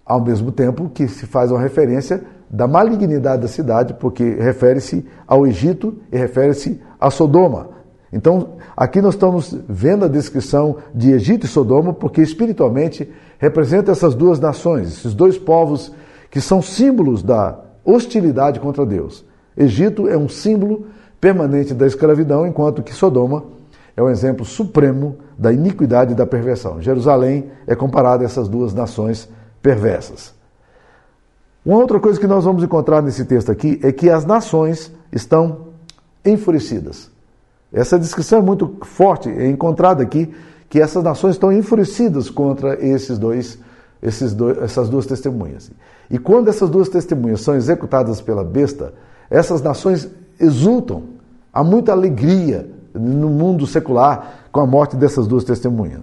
Ao 0.04 0.22
mesmo 0.22 0.52
tempo 0.52 0.88
que 0.88 1.08
se 1.08 1.26
faz 1.26 1.50
uma 1.50 1.60
referência 1.60 2.22
da 2.48 2.66
malignidade 2.66 3.42
da 3.42 3.48
cidade, 3.48 3.94
porque 3.94 4.24
refere-se 4.24 5.04
ao 5.26 5.46
Egito 5.46 5.98
e 6.10 6.16
refere-se 6.16 6.80
a 6.98 7.10
Sodoma. 7.10 7.70
Então, 8.10 8.56
aqui 8.74 9.02
nós 9.02 9.14
estamos 9.14 9.54
vendo 9.68 10.06
a 10.06 10.08
descrição 10.08 10.76
de 10.94 11.12
Egito 11.12 11.44
e 11.44 11.48
Sodoma, 11.48 11.92
porque 11.92 12.22
espiritualmente 12.22 13.10
representa 13.38 13.92
essas 13.92 14.14
duas 14.14 14.40
nações, 14.40 14.88
esses 14.88 15.14
dois 15.14 15.36
povos 15.36 15.92
que 16.30 16.40
são 16.40 16.62
símbolos 16.62 17.22
da 17.22 17.67
hostilidade 17.90 18.60
contra 18.60 18.84
Deus. 18.84 19.24
Egito 19.56 20.06
é 20.06 20.16
um 20.16 20.28
símbolo 20.28 20.86
permanente 21.20 21.72
da 21.72 21.86
escravidão, 21.86 22.46
enquanto 22.46 22.82
que 22.82 22.92
Sodoma 22.92 23.44
é 23.96 24.02
um 24.02 24.10
exemplo 24.10 24.44
supremo 24.44 25.16
da 25.36 25.52
iniquidade 25.52 26.12
e 26.12 26.14
da 26.14 26.26
perversão. 26.26 26.80
Jerusalém 26.80 27.50
é 27.66 27.74
comparada 27.74 28.22
a 28.22 28.26
essas 28.26 28.48
duas 28.48 28.74
nações 28.74 29.28
perversas. 29.60 30.34
Uma 31.64 31.78
outra 31.78 31.98
coisa 31.98 32.20
que 32.20 32.26
nós 32.26 32.44
vamos 32.44 32.62
encontrar 32.62 33.02
nesse 33.02 33.24
texto 33.24 33.50
aqui 33.50 33.80
é 33.82 33.90
que 33.90 34.08
as 34.08 34.24
nações 34.24 34.92
estão 35.12 35.68
enfurecidas. 36.24 37.10
Essa 37.72 37.98
descrição 37.98 38.38
é 38.38 38.42
muito 38.42 38.76
forte, 38.82 39.28
é 39.28 39.48
encontrada 39.48 40.02
aqui 40.02 40.32
que 40.68 40.80
essas 40.80 41.02
nações 41.02 41.34
estão 41.34 41.52
enfurecidas 41.52 42.30
contra 42.30 42.82
esses 42.84 43.18
dois, 43.18 43.58
dois, 44.34 44.58
essas 44.58 44.88
duas 44.88 45.06
testemunhas. 45.06 45.70
E 46.10 46.18
quando 46.18 46.48
essas 46.48 46.70
duas 46.70 46.88
testemunhas 46.88 47.40
são 47.40 47.54
executadas 47.54 48.20
pela 48.20 48.44
besta, 48.44 48.94
essas 49.30 49.60
nações 49.62 50.08
exultam, 50.40 51.04
há 51.52 51.62
muita 51.62 51.92
alegria 51.92 52.68
no 52.94 53.28
mundo 53.28 53.66
secular 53.66 54.48
com 54.50 54.60
a 54.60 54.66
morte 54.66 54.96
dessas 54.96 55.26
duas 55.26 55.44
testemunhas. 55.44 56.00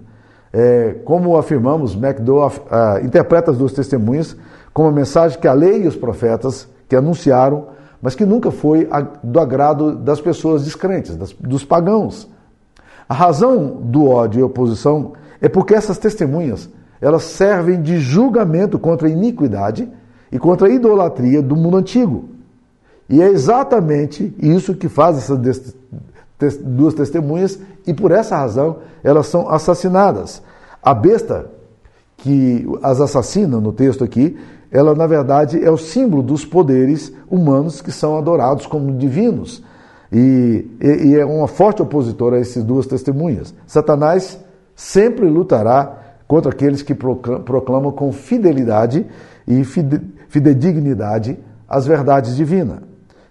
É, 0.54 0.96
como 1.04 1.38
afirmamos, 1.38 1.96
MacDowell 1.96 2.52
ah, 2.72 3.00
interpreta 3.04 3.52
as 3.52 3.58
duas 3.58 3.74
testemunhas 3.74 4.36
como 4.74 4.88
uma 4.88 4.96
mensagem 4.96 5.40
que 5.40 5.48
a 5.48 5.54
lei 5.54 5.84
e 5.84 5.88
os 5.88 5.96
profetas 5.96 6.68
que 6.88 6.96
anunciaram 6.96 7.76
mas 8.06 8.14
que 8.14 8.24
nunca 8.24 8.52
foi 8.52 8.88
do 9.24 9.40
agrado 9.40 9.96
das 9.96 10.22
pessoas 10.22 10.64
descrentes, 10.64 11.16
das, 11.16 11.34
dos 11.34 11.66
pagãos. 11.66 12.30
A 13.10 13.16
razão 13.16 13.82
do 13.82 14.08
ódio 14.08 14.42
e 14.42 14.44
oposição 14.44 15.14
é 15.42 15.50
porque 15.50 15.74
essas 15.74 15.98
testemunhas 15.98 16.70
elas 17.02 17.24
servem 17.24 17.82
de 17.82 18.00
julgamento 18.00 18.80
contra 18.80 19.08
a 19.08 19.12
iniquidade 19.12 19.90
e 20.32 20.40
contra 20.40 20.68
a 20.68 20.72
idolatria 20.72 21.42
do 21.42 21.56
mundo 21.56 21.78
antigo. 21.78 22.26
E 23.10 23.22
é 23.22 23.28
exatamente 23.30 24.34
isso 24.40 24.74
que 24.74 24.90
faz 24.90 25.18
essas 25.18 25.74
duas 26.62 26.94
testemunhas, 26.94 27.60
e 27.86 27.94
por 27.94 28.12
essa 28.12 28.36
razão 28.36 28.78
elas 29.04 29.28
são 29.28 29.50
assassinadas. 29.50 30.42
A 30.82 30.94
besta 30.94 31.52
que 32.18 32.68
as 32.82 33.00
assassina 33.00 33.60
no 33.60 33.72
texto 33.72 34.04
aqui 34.04 34.38
ela 34.72 34.94
na 34.94 35.08
verdade 35.08 35.64
é 35.64 35.72
o 35.72 35.78
símbolo 35.78 36.22
dos 36.22 36.44
poderes 36.44 37.14
humanos 37.30 37.82
que 37.82 37.92
são 37.92 38.18
adorados 38.18 38.66
como 38.66 38.98
divinos. 38.98 39.64
E, 40.12 40.66
e, 40.82 41.16
é 41.16 41.26
uma 41.26 41.48
forte 41.48 41.82
opositora 41.82 42.36
a 42.36 42.40
essas 42.40 42.64
duas 42.64 42.86
testemunhas. 42.86 43.54
Satanás 43.66 44.38
sempre 44.76 45.30
lutará 45.30 46.05
contra 46.28 46.52
aqueles 46.52 46.82
que 46.82 46.94
proclamam 46.94 47.92
com 47.92 48.12
fidelidade 48.12 49.06
e 49.48 49.64
fidedignidade 50.28 51.38
as 51.68 51.86
verdades 51.86 52.36
divinas. 52.36 52.80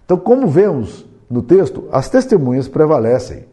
Então, 0.05 0.17
como 0.17 0.47
vemos 0.47 1.05
no 1.29 1.41
texto, 1.41 1.85
as 1.91 2.09
testemunhas 2.09 2.67
prevalecem, 2.67 3.45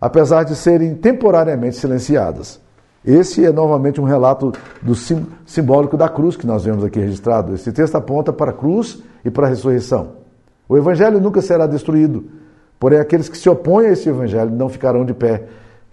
apesar 0.00 0.42
de 0.42 0.54
serem 0.54 0.94
temporariamente 0.94 1.76
silenciadas. 1.76 2.60
Esse 3.04 3.44
é 3.44 3.52
novamente 3.52 4.00
um 4.00 4.04
relato 4.04 4.52
do 4.82 4.94
sim, 4.94 5.24
simbólico 5.46 5.96
da 5.96 6.08
cruz 6.08 6.36
que 6.36 6.46
nós 6.46 6.64
vemos 6.64 6.84
aqui 6.84 6.98
registrado. 6.98 7.54
Esse 7.54 7.70
texto 7.70 7.94
aponta 7.94 8.32
para 8.32 8.50
a 8.50 8.54
cruz 8.54 9.00
e 9.24 9.30
para 9.30 9.46
a 9.46 9.48
ressurreição. 9.48 10.08
O 10.68 10.76
evangelho 10.76 11.20
nunca 11.20 11.40
será 11.40 11.68
destruído, 11.68 12.24
porém 12.80 12.98
aqueles 12.98 13.28
que 13.28 13.38
se 13.38 13.48
opõem 13.48 13.86
a 13.86 13.92
esse 13.92 14.08
evangelho 14.08 14.50
não 14.50 14.68
ficarão 14.68 15.04
de 15.04 15.14
pé. 15.14 15.44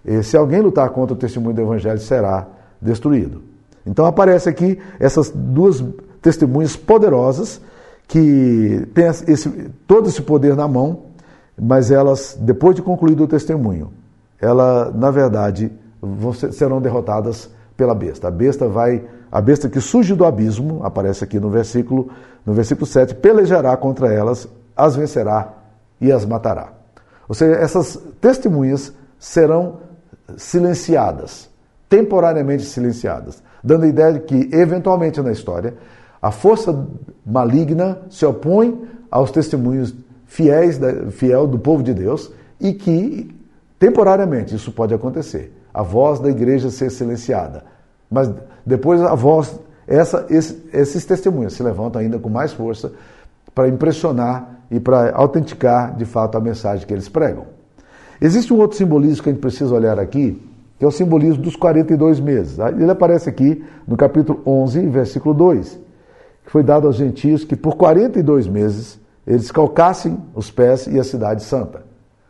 E 0.04 0.22
se 0.24 0.36
alguém 0.36 0.60
lutar 0.60 0.90
contra 0.90 1.14
o 1.14 1.16
testemunho 1.16 1.54
do 1.54 1.62
evangelho, 1.62 2.00
será 2.00 2.48
destruído. 2.80 3.42
Então 3.86 4.06
aparece 4.06 4.48
aqui 4.48 4.78
essas 4.98 5.30
duas 5.30 5.84
testemunhas 6.22 6.74
poderosas 6.76 7.60
que 8.08 8.86
têm 8.94 9.06
esse, 9.26 9.48
todo 9.86 10.08
esse 10.08 10.22
poder 10.22 10.56
na 10.56 10.66
mão, 10.66 11.02
mas 11.60 11.90
elas, 11.90 12.36
depois 12.40 12.74
de 12.74 12.82
concluído 12.82 13.24
o 13.24 13.28
testemunho, 13.28 13.92
ela, 14.40 14.90
na 14.94 15.10
verdade, 15.10 15.70
serão 16.52 16.80
derrotadas 16.80 17.50
pela 17.76 17.94
besta. 17.94 18.28
A 18.28 18.30
besta 18.30 18.68
vai, 18.68 19.04
a 19.30 19.40
besta 19.40 19.68
que 19.68 19.80
surge 19.80 20.14
do 20.14 20.24
abismo, 20.24 20.80
aparece 20.84 21.24
aqui 21.24 21.40
no 21.40 21.50
versículo, 21.50 22.10
no 22.44 22.52
versículo 22.52 22.86
7, 22.86 23.14
pelejará 23.14 23.76
contra 23.76 24.12
elas, 24.12 24.48
as 24.76 24.96
vencerá 24.96 25.54
e 26.00 26.12
as 26.12 26.24
matará. 26.24 26.72
Ou 27.28 27.34
seja, 27.34 27.54
essas 27.54 27.98
testemunhas 28.20 28.92
serão 29.18 29.78
silenciadas, 30.36 31.48
temporariamente 31.88 32.64
silenciadas, 32.64 33.42
dando 33.62 33.84
a 33.84 33.88
ideia 33.88 34.12
de 34.14 34.20
que, 34.20 34.50
eventualmente 34.52 35.20
na 35.20 35.32
história, 35.32 35.74
a 36.20 36.30
força 36.30 36.86
maligna 37.24 37.98
se 38.10 38.24
opõe 38.24 38.82
aos 39.10 39.30
testemunhos 39.30 39.94
fiéis, 40.26 40.80
fiel 41.12 41.46
do 41.46 41.58
povo 41.58 41.82
de 41.82 41.94
Deus 41.94 42.32
e 42.60 42.72
que, 42.72 43.34
temporariamente, 43.78 44.54
isso 44.54 44.72
pode 44.72 44.94
acontecer 44.94 45.52
a 45.74 45.82
voz 45.82 46.20
da 46.20 46.30
igreja 46.30 46.70
ser 46.70 46.90
silenciada. 46.90 47.64
Mas 48.10 48.30
depois 48.64 49.02
a 49.02 49.14
voz, 49.14 49.58
essa, 49.86 50.24
esse, 50.30 50.64
esses 50.72 51.04
testemunhos 51.04 51.54
se 51.54 51.62
levantam 51.62 52.00
ainda 52.00 52.18
com 52.18 52.28
mais 52.28 52.52
força 52.52 52.92
para 53.52 53.68
impressionar 53.68 54.60
e 54.70 54.78
para 54.78 55.12
autenticar 55.14 55.96
de 55.96 56.04
fato 56.04 56.38
a 56.38 56.40
mensagem 56.40 56.86
que 56.86 56.92
eles 56.94 57.08
pregam. 57.08 57.46
Existe 58.20 58.52
um 58.54 58.58
outro 58.58 58.76
simbolismo 58.76 59.22
que 59.24 59.28
a 59.28 59.32
gente 59.32 59.40
precisa 59.40 59.74
olhar 59.74 59.98
aqui, 59.98 60.40
que 60.78 60.84
é 60.84 60.88
o 60.88 60.90
simbolismo 60.90 61.42
dos 61.42 61.56
42 61.56 62.20
meses. 62.20 62.58
Ele 62.58 62.90
aparece 62.90 63.28
aqui 63.28 63.64
no 63.86 63.96
capítulo 63.96 64.42
11, 64.44 64.88
versículo 64.88 65.34
2, 65.34 65.80
que 66.44 66.50
foi 66.50 66.62
dado 66.62 66.86
aos 66.86 66.96
gentios 66.96 67.44
que 67.44 67.56
por 67.56 67.76
42 67.76 68.46
meses 68.48 69.00
eles 69.26 69.50
calcassem 69.50 70.18
os 70.34 70.50
pés 70.50 70.86
e 70.86 70.98
a 70.98 71.04
cidade 71.04 71.42
santa. 71.42 71.82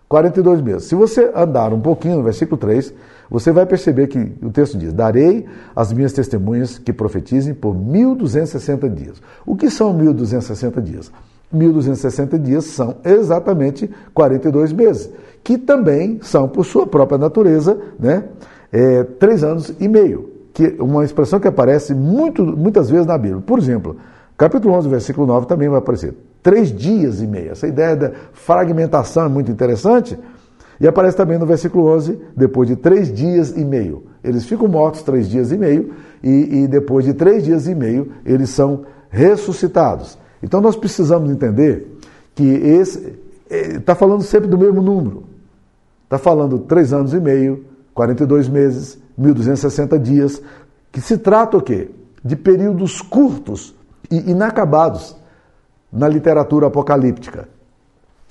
42 0.09 0.61
meses. 0.61 0.85
Se 0.85 0.95
você 0.95 1.33
andar 1.35 1.73
um 1.73 1.81
pouquinho 1.81 2.19
no 2.19 2.23
versículo 2.23 2.57
3, 2.57 2.95
você 3.29 3.51
vai 3.51 3.67
perceber 3.67 4.07
que 4.07 4.19
o 4.43 4.51
texto 4.51 4.79
diz: 4.79 4.93
Darei 4.93 5.47
as 5.75 5.93
minhas 5.93 6.13
testemunhas 6.13 6.79
que 6.79 6.93
profetizem 6.93 7.55
por 7.55 7.75
1260 7.75 8.89
dias. 8.91 9.23
O 9.45 9.57
que 9.57 9.71
são 9.71 9.93
1260 9.93 10.81
dias? 10.83 11.11
1260 11.55 12.39
dias 12.39 12.65
são 12.65 12.97
exatamente 13.05 13.91
42 14.13 14.73
meses, 14.73 15.11
que 15.43 15.57
também 15.59 16.19
são, 16.23 16.49
por 16.49 16.65
sua 16.65 16.87
própria 16.87 17.19
natureza, 17.19 17.79
né, 17.99 18.25
é, 18.73 19.05
três 19.05 19.45
anos 19.45 19.73
e 19.79 19.89
meio, 19.89 20.31
que 20.53 20.77
uma 20.81 21.05
expressão 21.05 21.39
que 21.39 21.49
aparece 21.49 21.95
muito, 21.95 22.45
muitas 22.45 22.91
vezes 22.91 23.07
na 23.07 23.17
Bíblia. 23.17 23.43
Por 23.43 23.59
exemplo, 23.59 23.97
capítulo 24.37 24.75
11, 24.75 24.89
versículo 24.89 25.27
9 25.27 25.47
também 25.47 25.69
vai 25.69 25.79
aparecer. 25.79 26.15
Três 26.43 26.71
dias 26.71 27.23
e 27.23 27.27
meio. 27.27 27.53
Essa 27.53 27.67
ideia 27.67 27.97
da 27.97 28.13
fragmentação 28.33 29.27
é 29.27 29.29
muito 29.29 29.51
interessante, 29.51 30.19
e 30.81 30.89
aparece 30.89 31.17
também 31.17 31.39
no 31.39 31.47
versículo 31.47 31.87
11, 31.95 32.19
depois 32.37 32.69
de 32.69 32.77
três 32.77 33.13
dias 33.13 33.57
e 33.57 33.65
meio. 33.65 34.05
Eles 34.23 34.45
ficam 34.45 34.67
mortos 34.67 35.03
três 35.03 35.29
dias 35.29 35.53
e 35.53 35.57
meio, 35.57 35.93
e, 36.23 36.63
e 36.63 36.69
depois 36.69 37.05
de 37.05 37.15
três 37.15 37.45
dias 37.45 37.67
e 37.69 37.75
meio, 37.75 38.13
eles 38.25 38.51
são 38.51 38.83
ressuscitados. 39.09 40.19
Então 40.45 40.61
nós 40.61 40.77
precisamos 40.77 41.31
entender 41.31 41.99
que 42.35 42.45
esse 42.45 43.19
está 43.49 43.93
é, 43.93 43.97
falando 43.97 44.23
sempre 44.23 44.47
do 44.47 44.59
mesmo 44.59 44.83
número. 44.83 45.25
Está 46.05 46.19
falando 46.19 46.59
três 46.59 46.93
anos 46.93 47.15
e 47.15 47.19
meio, 47.19 47.65
42 47.95 48.47
meses, 48.51 48.99
1.260 49.19 49.99
dias, 49.99 50.43
que 50.93 51.01
se 51.01 51.17
trata 51.17 51.57
o 51.57 51.63
quê? 51.63 51.91
De 52.23 52.37
períodos 52.37 53.01
curtos 53.01 53.75
e 54.11 54.31
inacabados 54.33 55.17
na 55.91 56.07
literatura 56.09 56.67
apocalíptica. 56.67 57.49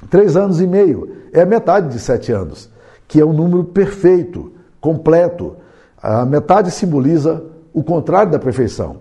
Três 0.08 0.38
anos 0.38 0.62
e 0.62 0.68
meio 0.68 1.18
é 1.34 1.42
a 1.42 1.48
metade 1.48 1.90
de 1.90 2.00
sete 2.00 2.32
anos, 2.32 2.70
que 3.08 3.20
é 3.20 3.26
um 3.26 3.34
número 3.34 3.64
perfeito, 3.64 4.52
completo. 4.80 5.56
A 6.00 6.26
metade 6.26 6.70
simboliza 6.70 7.44
o 7.74 7.84
contrário 7.84 8.32
da 8.32 8.38
perfeição. 8.38 8.98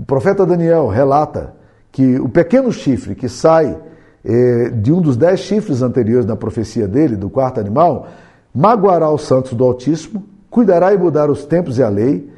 O 0.00 0.04
profeta 0.04 0.46
Daniel 0.46 0.86
relata 0.86 1.57
que 1.98 2.16
o 2.20 2.28
pequeno 2.28 2.72
chifre 2.72 3.16
que 3.16 3.28
sai 3.28 3.76
eh, 4.24 4.70
de 4.70 4.92
um 4.92 5.00
dos 5.00 5.16
dez 5.16 5.40
chifres 5.40 5.82
anteriores 5.82 6.24
na 6.24 6.36
profecia 6.36 6.86
dele, 6.86 7.16
do 7.16 7.28
quarto 7.28 7.58
animal, 7.58 8.06
magoará 8.54 9.10
os 9.10 9.22
santos 9.22 9.52
do 9.52 9.64
Altíssimo, 9.64 10.22
cuidará 10.48 10.94
e 10.94 10.96
mudar 10.96 11.28
os 11.28 11.44
tempos 11.44 11.76
e 11.76 11.82
a 11.82 11.88
lei, 11.88 12.30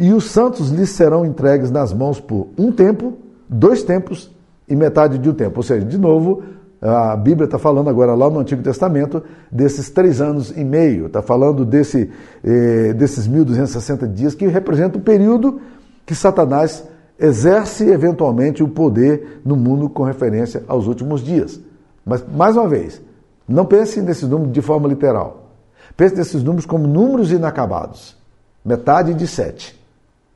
e 0.00 0.12
os 0.12 0.24
santos 0.32 0.70
lhes 0.70 0.90
serão 0.90 1.24
entregues 1.24 1.70
nas 1.70 1.92
mãos 1.92 2.18
por 2.18 2.48
um 2.58 2.72
tempo, 2.72 3.16
dois 3.48 3.84
tempos 3.84 4.28
e 4.68 4.74
metade 4.74 5.18
de 5.18 5.30
um 5.30 5.34
tempo. 5.34 5.58
Ou 5.58 5.62
seja, 5.62 5.86
de 5.86 5.96
novo, 5.96 6.42
a 6.82 7.14
Bíblia 7.14 7.44
está 7.44 7.60
falando 7.60 7.88
agora 7.88 8.12
lá 8.16 8.28
no 8.28 8.40
Antigo 8.40 8.60
Testamento 8.60 9.22
desses 9.52 9.88
três 9.88 10.20
anos 10.20 10.50
e 10.50 10.64
meio, 10.64 11.06
está 11.06 11.22
falando 11.22 11.64
desse, 11.64 12.10
eh, 12.42 12.92
desses 12.92 13.28
1260 13.28 14.08
dias 14.08 14.34
que 14.34 14.48
representa 14.48 14.98
o 14.98 15.00
período 15.00 15.60
que 16.04 16.12
Satanás 16.12 16.82
exerce 17.18 17.88
eventualmente 17.90 18.62
o 18.62 18.68
poder 18.68 19.40
no 19.44 19.56
mundo 19.56 19.88
com 19.88 20.04
referência 20.04 20.64
aos 20.68 20.86
últimos 20.86 21.22
dias. 21.22 21.60
Mas, 22.04 22.24
mais 22.26 22.56
uma 22.56 22.68
vez, 22.68 23.02
não 23.46 23.66
pense 23.66 24.00
nesses 24.00 24.28
números 24.28 24.52
de 24.52 24.62
forma 24.62 24.88
literal. 24.88 25.50
Pense 25.96 26.14
nesses 26.14 26.42
números 26.42 26.64
como 26.64 26.86
números 26.86 27.32
inacabados. 27.32 28.16
Metade 28.64 29.14
de 29.14 29.26
sete. 29.26 29.78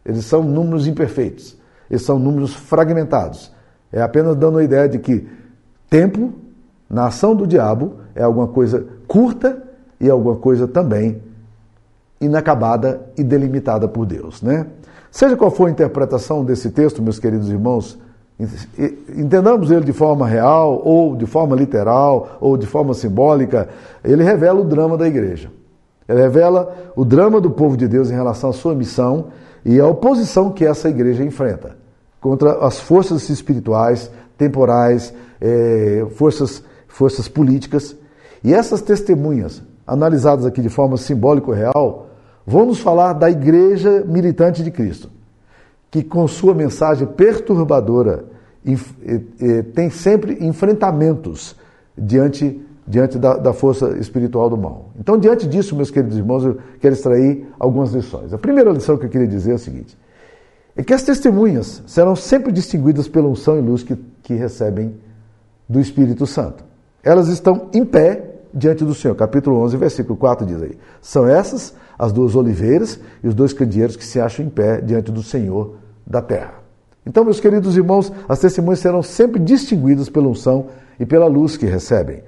Eles 0.04 0.24
são 0.24 0.42
números 0.42 0.86
imperfeitos. 0.86 1.56
Eles 1.88 2.02
são 2.02 2.18
números 2.18 2.54
fragmentados. 2.54 3.52
É 3.92 4.02
apenas 4.02 4.34
dando 4.36 4.58
a 4.58 4.64
ideia 4.64 4.88
de 4.88 4.98
que 4.98 5.28
tempo, 5.88 6.32
na 6.88 7.06
ação 7.06 7.36
do 7.36 7.46
diabo, 7.46 7.96
é 8.14 8.22
alguma 8.22 8.48
coisa 8.48 8.86
curta 9.06 9.62
e 10.00 10.10
alguma 10.10 10.36
coisa 10.36 10.66
também 10.66 11.22
inacabada 12.20 13.08
e 13.16 13.22
delimitada 13.22 13.86
por 13.86 14.06
Deus, 14.06 14.42
né? 14.42 14.66
Seja 15.12 15.36
qual 15.36 15.50
for 15.50 15.68
a 15.68 15.70
interpretação 15.70 16.42
desse 16.42 16.70
texto, 16.70 17.02
meus 17.02 17.18
queridos 17.18 17.50
irmãos, 17.50 17.98
entendamos 19.14 19.70
ele 19.70 19.84
de 19.84 19.92
forma 19.92 20.26
real, 20.26 20.80
ou 20.82 21.14
de 21.14 21.26
forma 21.26 21.54
literal, 21.54 22.38
ou 22.40 22.56
de 22.56 22.66
forma 22.66 22.94
simbólica, 22.94 23.68
ele 24.02 24.24
revela 24.24 24.62
o 24.62 24.64
drama 24.64 24.96
da 24.96 25.06
igreja. 25.06 25.50
Ele 26.08 26.18
revela 26.18 26.74
o 26.96 27.04
drama 27.04 27.42
do 27.42 27.50
povo 27.50 27.76
de 27.76 27.86
Deus 27.86 28.10
em 28.10 28.14
relação 28.14 28.48
à 28.48 28.52
sua 28.54 28.74
missão 28.74 29.26
e 29.66 29.78
a 29.78 29.86
oposição 29.86 30.50
que 30.50 30.64
essa 30.64 30.88
igreja 30.88 31.22
enfrenta 31.22 31.76
contra 32.18 32.64
as 32.66 32.80
forças 32.80 33.28
espirituais, 33.28 34.10
temporais, 34.38 35.12
eh, 35.42 36.06
forças, 36.14 36.64
forças 36.88 37.28
políticas. 37.28 37.94
E 38.42 38.54
essas 38.54 38.80
testemunhas, 38.80 39.62
analisadas 39.86 40.46
aqui 40.46 40.62
de 40.62 40.70
forma 40.70 40.96
simbólica 40.96 41.50
nos 42.46 42.80
falar 42.80 43.12
da 43.12 43.30
igreja 43.30 44.04
militante 44.06 44.62
de 44.62 44.70
Cristo, 44.70 45.10
que 45.90 46.02
com 46.02 46.26
sua 46.26 46.54
mensagem 46.54 47.06
perturbadora 47.06 48.24
tem 49.74 49.90
sempre 49.90 50.44
enfrentamentos 50.44 51.56
diante, 51.96 52.60
diante 52.86 53.18
da, 53.18 53.36
da, 53.36 53.52
força 53.52 53.96
espiritual 53.98 54.48
do 54.48 54.56
mal. 54.56 54.90
Então, 54.98 55.18
diante 55.18 55.46
disso, 55.46 55.74
meus 55.74 55.90
queridos 55.90 56.16
irmãos, 56.16 56.44
eu 56.44 56.58
quero 56.80 56.94
extrair 56.94 57.46
algumas 57.58 57.92
lições. 57.92 58.32
A 58.32 58.38
primeira 58.38 58.70
lição 58.70 58.96
que 58.96 59.06
eu 59.06 59.10
queria 59.10 59.26
dizer 59.26 59.52
é 59.52 59.54
a 59.54 59.58
seguinte: 59.58 59.98
é 60.76 60.82
que 60.82 60.94
as 60.94 61.02
testemunhas 61.02 61.82
serão 61.86 62.16
sempre 62.16 62.52
distinguidas 62.52 63.08
pela 63.08 63.28
unção 63.28 63.58
e 63.58 63.60
luz 63.60 63.82
que, 63.82 63.96
que 64.22 64.34
recebem 64.34 64.94
do 65.68 65.80
Espírito 65.80 66.26
Santo. 66.26 66.64
Elas 67.02 67.28
estão 67.28 67.68
em 67.74 67.84
pé 67.84 68.31
diante 68.52 68.84
do 68.84 68.94
Senhor. 68.94 69.14
Capítulo 69.14 69.58
11, 69.60 69.76
versículo 69.76 70.16
4 70.16 70.46
diz 70.46 70.62
aí: 70.62 70.78
São 71.00 71.26
essas 71.26 71.74
as 71.98 72.12
duas 72.12 72.34
oliveiras 72.34 72.98
e 73.22 73.28
os 73.28 73.34
dois 73.34 73.52
candeeiros 73.52 73.96
que 73.96 74.04
se 74.04 74.20
acham 74.20 74.44
em 74.44 74.50
pé 74.50 74.80
diante 74.80 75.12
do 75.12 75.22
Senhor 75.22 75.76
da 76.06 76.20
terra. 76.20 76.54
Então, 77.06 77.24
meus 77.24 77.40
queridos 77.40 77.76
irmãos, 77.76 78.12
as 78.28 78.38
testemunhas 78.38 78.80
serão 78.80 79.02
sempre 79.02 79.40
distinguidas 79.40 80.08
pela 80.08 80.28
unção 80.28 80.66
e 80.98 81.06
pela 81.06 81.26
luz 81.26 81.56
que 81.56 81.66
recebem. 81.66 82.22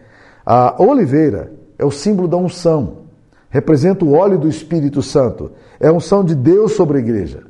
A 0.45 0.81
oliveira 0.83 1.53
é 1.79 1.85
o 1.85 1.91
símbolo 1.91 2.29
da 2.29 2.37
unção, 2.37 2.99
representa 3.49 4.05
o 4.05 4.13
óleo 4.13 4.39
do 4.39 4.49
Espírito 4.49 5.01
Santo, 5.03 5.53
é 5.79 5.89
a 5.89 5.93
unção 5.93 6.25
de 6.25 6.35
Deus 6.35 6.73
sobre 6.73 6.99
a 6.99 7.01
igreja. 7.01 7.45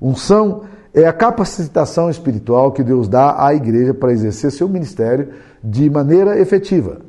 Unção 0.00 0.62
é 0.92 1.06
a 1.06 1.12
capacitação 1.12 2.08
espiritual 2.08 2.72
que 2.72 2.82
Deus 2.82 3.08
dá 3.08 3.44
à 3.44 3.54
igreja 3.54 3.92
para 3.92 4.12
exercer 4.12 4.52
seu 4.52 4.68
ministério 4.68 5.30
de 5.62 5.88
maneira 5.90 6.38
efetiva. 6.38 7.07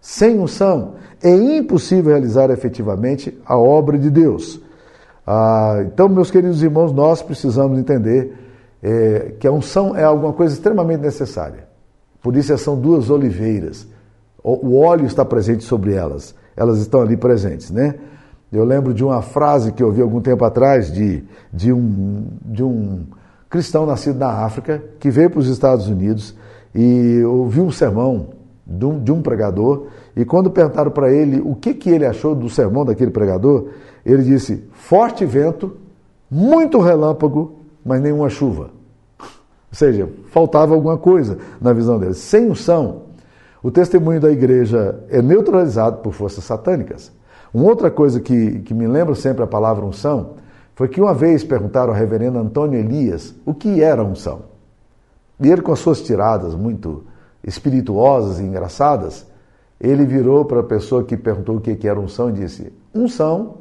Sem 0.00 0.38
unção, 0.38 0.94
é 1.22 1.30
impossível 1.30 2.12
realizar 2.12 2.50
efetivamente 2.50 3.38
a 3.44 3.56
obra 3.58 3.98
de 3.98 4.10
Deus. 4.10 4.60
Ah, 5.26 5.84
então, 5.86 6.08
meus 6.08 6.30
queridos 6.30 6.62
irmãos, 6.62 6.92
nós 6.92 7.22
precisamos 7.22 7.78
entender 7.78 8.34
é, 8.82 9.34
que 9.38 9.46
a 9.46 9.52
unção 9.52 9.94
é 9.94 10.02
alguma 10.02 10.32
coisa 10.32 10.54
extremamente 10.54 11.00
necessária. 11.00 11.68
Por 12.22 12.36
isso, 12.36 12.56
são 12.58 12.78
duas 12.78 13.10
oliveiras. 13.10 13.86
O, 14.42 14.68
o 14.68 14.80
óleo 14.80 15.06
está 15.06 15.24
presente 15.24 15.64
sobre 15.64 15.92
elas. 15.92 16.34
Elas 16.56 16.78
estão 16.78 17.02
ali 17.02 17.16
presentes, 17.16 17.70
né? 17.70 17.94
Eu 18.52 18.64
lembro 18.64 18.92
de 18.92 19.04
uma 19.04 19.22
frase 19.22 19.72
que 19.72 19.82
eu 19.82 19.88
ouvi 19.88 20.02
algum 20.02 20.20
tempo 20.20 20.44
atrás 20.44 20.92
de, 20.92 21.22
de, 21.52 21.72
um, 21.72 22.26
de 22.44 22.64
um 22.64 23.04
cristão 23.48 23.86
nascido 23.86 24.18
na 24.18 24.44
África 24.44 24.82
que 24.98 25.10
veio 25.10 25.30
para 25.30 25.38
os 25.38 25.46
Estados 25.46 25.86
Unidos 25.86 26.34
e 26.74 27.22
ouviu 27.24 27.64
um 27.64 27.70
sermão 27.70 28.39
de 28.70 28.84
um, 28.86 29.02
de 29.02 29.10
um 29.10 29.20
pregador, 29.20 29.86
e 30.16 30.24
quando 30.24 30.48
perguntaram 30.48 30.92
para 30.92 31.12
ele 31.12 31.42
o 31.44 31.56
que, 31.56 31.74
que 31.74 31.90
ele 31.90 32.06
achou 32.06 32.34
do 32.36 32.48
sermão 32.48 32.84
daquele 32.84 33.10
pregador, 33.10 33.70
ele 34.06 34.22
disse: 34.22 34.64
forte 34.72 35.26
vento, 35.26 35.76
muito 36.30 36.78
relâmpago, 36.78 37.56
mas 37.84 38.00
nenhuma 38.00 38.28
chuva. 38.28 38.70
Ou 39.18 39.76
seja, 39.76 40.08
faltava 40.30 40.74
alguma 40.74 40.96
coisa 40.96 41.38
na 41.60 41.72
visão 41.72 41.98
dele. 41.98 42.14
Sem 42.14 42.48
unção, 42.48 43.02
o 43.62 43.70
testemunho 43.70 44.20
da 44.20 44.30
igreja 44.30 45.00
é 45.08 45.20
neutralizado 45.20 45.98
por 45.98 46.12
forças 46.12 46.44
satânicas. 46.44 47.12
Uma 47.52 47.64
outra 47.64 47.90
coisa 47.90 48.20
que, 48.20 48.60
que 48.60 48.72
me 48.72 48.86
lembra 48.86 49.14
sempre 49.16 49.42
a 49.42 49.46
palavra 49.46 49.84
unção 49.84 50.34
foi 50.74 50.88
que 50.88 51.00
uma 51.00 51.12
vez 51.12 51.42
perguntaram 51.42 51.92
ao 51.92 51.98
reverendo 51.98 52.38
Antônio 52.38 52.78
Elias 52.78 53.34
o 53.44 53.52
que 53.52 53.82
era 53.82 54.02
unção. 54.02 54.42
E 55.40 55.50
ele, 55.50 55.62
com 55.62 55.72
as 55.72 55.78
suas 55.80 56.00
tiradas 56.00 56.54
muito 56.54 57.04
espirituosas 57.44 58.38
e 58.38 58.42
engraçadas, 58.42 59.26
ele 59.80 60.04
virou 60.04 60.44
para 60.44 60.60
a 60.60 60.64
pessoa 60.64 61.02
que 61.04 61.16
perguntou 61.16 61.56
o 61.56 61.60
que 61.60 61.88
era 61.88 61.98
unção 61.98 62.28
e 62.30 62.32
disse: 62.32 62.72
uns 62.94 63.14
são, 63.14 63.58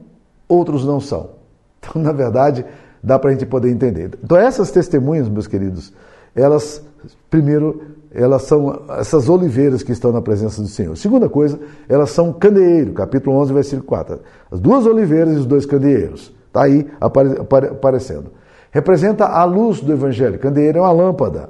outros 0.48 0.86
não 0.86 1.00
são. 1.00 1.30
Então, 1.82 2.02
na 2.02 2.12
verdade, 2.12 2.66
dá 3.02 3.18
para 3.18 3.30
a 3.30 3.34
gente 3.34 3.46
poder 3.46 3.72
entender. 3.72 4.12
Então, 4.22 4.38
essas 4.38 4.70
testemunhas, 4.70 5.30
meus 5.30 5.48
queridos, 5.48 5.94
elas, 6.36 6.84
primeiro, 7.30 7.82
elas 8.14 8.42
são 8.42 8.82
essas 9.00 9.30
oliveiras 9.30 9.82
que 9.82 9.94
estão 9.94 10.12
na 10.12 10.22
presença 10.22 10.62
do 10.62 10.68
Senhor. 10.68 10.98
Segunda 10.98 11.30
coisa, 11.30 11.58
elas 11.88 12.10
são 12.10 12.34
candeeiro, 12.34 12.92
capítulo 12.92 13.38
11, 13.38 13.54
versículo 13.54 13.88
4. 13.88 14.20
As 14.52 14.60
duas 14.60 14.86
oliveiras 14.86 15.36
e 15.36 15.38
os 15.38 15.46
dois 15.46 15.66
candeeiros. 15.66 16.34
Está 16.48 16.64
aí 16.64 16.86
apare, 17.00 17.40
apare, 17.40 17.68
aparecendo. 17.68 18.32
Representa 18.72 19.26
a 19.26 19.46
luz 19.46 19.80
do 19.80 19.94
Evangelho. 19.94 20.38
Candeeiro 20.38 20.80
é 20.80 20.82
uma 20.82 20.92
lâmpada. 20.92 21.50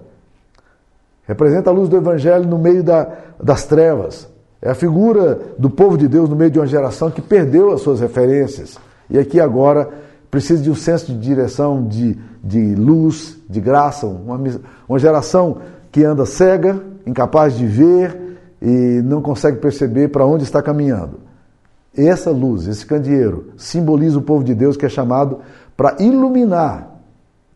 Representa 1.29 1.69
a 1.69 1.73
luz 1.73 1.87
do 1.87 1.95
Evangelho 1.95 2.47
no 2.47 2.57
meio 2.57 2.83
da, 2.83 3.07
das 3.39 3.63
trevas. 3.63 4.27
É 4.59 4.71
a 4.71 4.73
figura 4.73 5.39
do 5.59 5.69
povo 5.69 5.95
de 5.95 6.07
Deus 6.07 6.27
no 6.27 6.35
meio 6.35 6.49
de 6.49 6.57
uma 6.57 6.65
geração 6.65 7.11
que 7.11 7.21
perdeu 7.21 7.71
as 7.71 7.81
suas 7.81 7.99
referências. 7.99 8.79
E 9.07 9.19
aqui 9.19 9.39
agora 9.39 9.87
precisa 10.31 10.63
de 10.63 10.71
um 10.71 10.75
senso 10.75 11.05
de 11.05 11.19
direção, 11.19 11.87
de, 11.87 12.17
de 12.43 12.73
luz, 12.73 13.37
de 13.47 13.61
graça, 13.61 14.07
uma, 14.07 14.41
uma 14.87 14.97
geração 14.97 15.57
que 15.91 16.03
anda 16.03 16.25
cega, 16.25 16.81
incapaz 17.05 17.55
de 17.55 17.67
ver 17.67 18.39
e 18.59 18.99
não 19.03 19.21
consegue 19.21 19.59
perceber 19.59 20.07
para 20.07 20.25
onde 20.25 20.43
está 20.43 20.63
caminhando. 20.63 21.19
Essa 21.95 22.31
luz, 22.31 22.67
esse 22.67 22.83
candeeiro, 22.83 23.49
simboliza 23.55 24.17
o 24.17 24.23
povo 24.23 24.43
de 24.43 24.55
Deus 24.55 24.75
que 24.75 24.87
é 24.87 24.89
chamado 24.89 25.41
para 25.77 25.95
iluminar, 25.99 26.89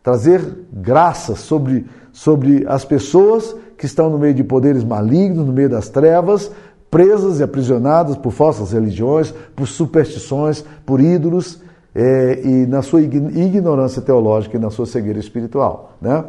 trazer 0.00 0.64
graça 0.72 1.34
sobre, 1.34 1.86
sobre 2.12 2.64
as 2.68 2.84
pessoas 2.84 3.56
que 3.76 3.86
estão 3.86 4.10
no 4.10 4.18
meio 4.18 4.34
de 4.34 4.44
poderes 4.44 4.84
malignos, 4.84 5.46
no 5.46 5.52
meio 5.52 5.68
das 5.68 5.88
trevas, 5.88 6.50
presas 6.90 7.40
e 7.40 7.42
aprisionadas 7.42 8.16
por 8.16 8.30
falsas 8.30 8.72
religiões, 8.72 9.32
por 9.54 9.66
superstições, 9.66 10.64
por 10.86 11.00
ídolos, 11.00 11.60
é, 11.94 12.40
e 12.44 12.66
na 12.66 12.82
sua 12.82 13.00
ignorância 13.02 14.02
teológica 14.02 14.56
e 14.56 14.60
na 14.60 14.70
sua 14.70 14.86
cegueira 14.86 15.18
espiritual. 15.18 15.92
Né? 16.00 16.24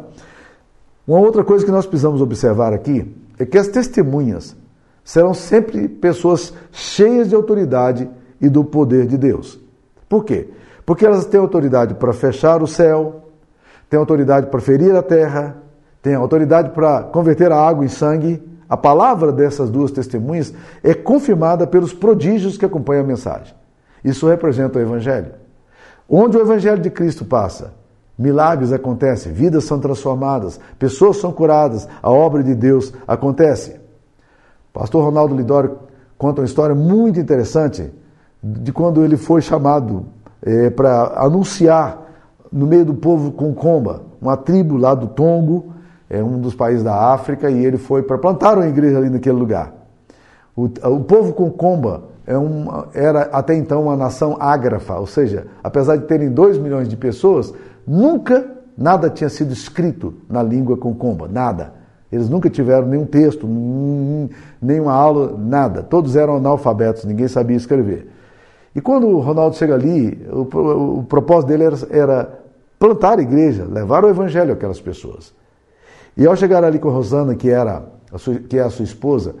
Uma 1.06 1.18
outra 1.18 1.42
coisa 1.42 1.64
que 1.64 1.70
nós 1.70 1.86
precisamos 1.86 2.20
observar 2.20 2.72
aqui 2.72 3.12
é 3.38 3.44
que 3.44 3.58
as 3.58 3.68
testemunhas 3.68 4.56
serão 5.04 5.34
sempre 5.34 5.88
pessoas 5.88 6.52
cheias 6.72 7.28
de 7.28 7.34
autoridade 7.34 8.08
e 8.40 8.48
do 8.48 8.64
poder 8.64 9.06
de 9.06 9.16
Deus. 9.16 9.58
Por 10.08 10.24
quê? 10.24 10.48
Porque 10.84 11.04
elas 11.04 11.26
têm 11.26 11.40
autoridade 11.40 11.94
para 11.94 12.12
fechar 12.12 12.62
o 12.62 12.66
céu, 12.66 13.30
têm 13.88 13.98
autoridade 13.98 14.48
para 14.48 14.60
ferir 14.60 14.94
a 14.94 15.02
terra, 15.02 15.56
têm 16.06 16.14
autoridade 16.14 16.70
para 16.70 17.02
converter 17.02 17.50
a 17.50 17.60
água 17.60 17.84
em 17.84 17.88
sangue. 17.88 18.40
A 18.68 18.76
palavra 18.76 19.32
dessas 19.32 19.68
duas 19.68 19.90
testemunhas 19.90 20.54
é 20.80 20.94
confirmada 20.94 21.66
pelos 21.66 21.92
prodígios 21.92 22.56
que 22.56 22.64
acompanham 22.64 23.02
a 23.02 23.06
mensagem. 23.08 23.52
Isso 24.04 24.28
representa 24.28 24.78
o 24.78 24.82
Evangelho. 24.82 25.32
Onde 26.08 26.36
o 26.36 26.40
Evangelho 26.40 26.80
de 26.80 26.90
Cristo 26.90 27.24
passa, 27.24 27.74
milagres 28.16 28.72
acontecem, 28.72 29.32
vidas 29.32 29.64
são 29.64 29.80
transformadas, 29.80 30.60
pessoas 30.78 31.16
são 31.16 31.32
curadas, 31.32 31.88
a 32.00 32.08
obra 32.08 32.40
de 32.44 32.54
Deus 32.54 32.92
acontece. 33.04 33.80
Pastor 34.72 35.02
Ronaldo 35.02 35.34
Lidório 35.34 35.76
conta 36.16 36.40
uma 36.40 36.46
história 36.46 36.74
muito 36.76 37.18
interessante 37.18 37.92
de 38.40 38.72
quando 38.72 39.04
ele 39.04 39.16
foi 39.16 39.42
chamado 39.42 40.06
é, 40.40 40.70
para 40.70 41.14
anunciar 41.16 42.00
no 42.52 42.64
meio 42.64 42.84
do 42.84 42.94
povo 42.94 43.32
Concomba, 43.32 44.02
uma 44.22 44.36
tribo 44.36 44.76
lá 44.76 44.94
do 44.94 45.08
Tongo, 45.08 45.74
é 46.08 46.22
um 46.22 46.40
dos 46.40 46.54
países 46.54 46.82
da 46.82 47.12
África, 47.12 47.50
e 47.50 47.64
ele 47.64 47.78
foi 47.78 48.02
para 48.02 48.18
plantar 48.18 48.56
uma 48.56 48.66
igreja 48.66 48.98
ali 48.98 49.10
naquele 49.10 49.36
lugar. 49.36 49.72
O, 50.54 50.64
o 50.64 51.00
povo 51.04 51.32
Concomba 51.32 52.04
é 52.26 52.36
uma, 52.36 52.88
era 52.94 53.22
até 53.32 53.54
então 53.54 53.82
uma 53.82 53.96
nação 53.96 54.36
ágrafa, 54.40 54.98
ou 54.98 55.06
seja, 55.06 55.46
apesar 55.62 55.96
de 55.96 56.04
terem 56.04 56.30
2 56.30 56.58
milhões 56.58 56.88
de 56.88 56.96
pessoas, 56.96 57.52
nunca 57.86 58.56
nada 58.76 59.08
tinha 59.08 59.28
sido 59.28 59.52
escrito 59.52 60.14
na 60.28 60.42
língua 60.42 60.76
Concomba, 60.76 61.28
nada. 61.28 61.74
Eles 62.10 62.28
nunca 62.28 62.48
tiveram 62.48 62.86
nenhum 62.86 63.04
texto, 63.04 63.48
nenhuma 64.60 64.92
aula, 64.92 65.36
nada. 65.36 65.82
Todos 65.82 66.14
eram 66.14 66.36
analfabetos, 66.36 67.04
ninguém 67.04 67.26
sabia 67.26 67.56
escrever. 67.56 68.08
E 68.74 68.80
quando 68.80 69.08
o 69.08 69.20
Ronaldo 69.20 69.56
chega 69.56 69.74
ali, 69.74 70.26
o, 70.30 70.98
o, 70.98 71.02
propósito 71.04 71.48
dele 71.48 71.64
era, 71.64 71.76
era, 71.90 72.38
plantar 72.78 73.18
a 73.18 73.22
igreja, 73.22 73.64
levar 73.64 74.04
o 74.04 74.08
evangelho 74.08 74.52
àquelas 74.52 74.80
pessoas. 74.80 75.34
E 76.16 76.26
ao 76.26 76.34
chegar 76.34 76.64
ali 76.64 76.78
com 76.78 76.88
a 76.88 76.92
Rosana, 76.92 77.34
que, 77.34 77.50
era 77.50 77.82
sua, 78.16 78.36
que 78.36 78.58
é 78.58 78.62
a 78.62 78.70
sua 78.70 78.84
esposa, 78.84 79.34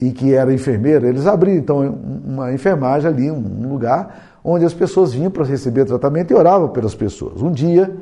e 0.00 0.12
que 0.12 0.32
era 0.32 0.52
enfermeira, 0.52 1.08
eles 1.08 1.26
abriram 1.26 1.58
então 1.58 1.98
uma 2.24 2.52
enfermagem 2.52 3.08
ali, 3.08 3.30
um 3.30 3.68
lugar 3.68 4.38
onde 4.44 4.64
as 4.64 4.72
pessoas 4.72 5.12
vinham 5.12 5.30
para 5.30 5.44
receber 5.44 5.84
tratamento 5.84 6.30
e 6.30 6.34
oravam 6.34 6.68
pelas 6.68 6.94
pessoas. 6.94 7.42
Um 7.42 7.50
dia, 7.50 7.94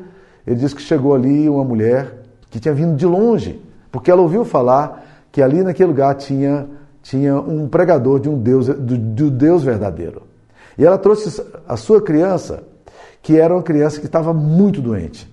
ele 0.46 0.56
disse 0.56 0.74
que 0.74 0.82
chegou 0.82 1.14
ali 1.14 1.48
uma 1.48 1.64
mulher 1.64 2.22
que 2.50 2.60
tinha 2.60 2.74
vindo 2.74 2.96
de 2.96 3.06
longe, 3.06 3.60
porque 3.90 4.10
ela 4.10 4.20
ouviu 4.20 4.44
falar 4.44 5.04
que 5.32 5.40
ali 5.40 5.62
naquele 5.62 5.88
lugar 5.88 6.14
tinha, 6.14 6.66
tinha 7.02 7.36
um 7.36 7.68
pregador 7.68 8.20
de 8.20 8.28
um 8.28 8.38
Deus, 8.38 8.66
do, 8.66 8.98
do 8.98 9.30
Deus 9.30 9.64
verdadeiro. 9.64 10.22
E 10.78 10.84
ela 10.84 10.98
trouxe 10.98 11.42
a 11.66 11.76
sua 11.76 12.02
criança, 12.02 12.62
que 13.22 13.38
era 13.38 13.54
uma 13.54 13.62
criança 13.62 13.98
que 13.98 14.06
estava 14.06 14.34
muito 14.34 14.80
doente. 14.80 15.30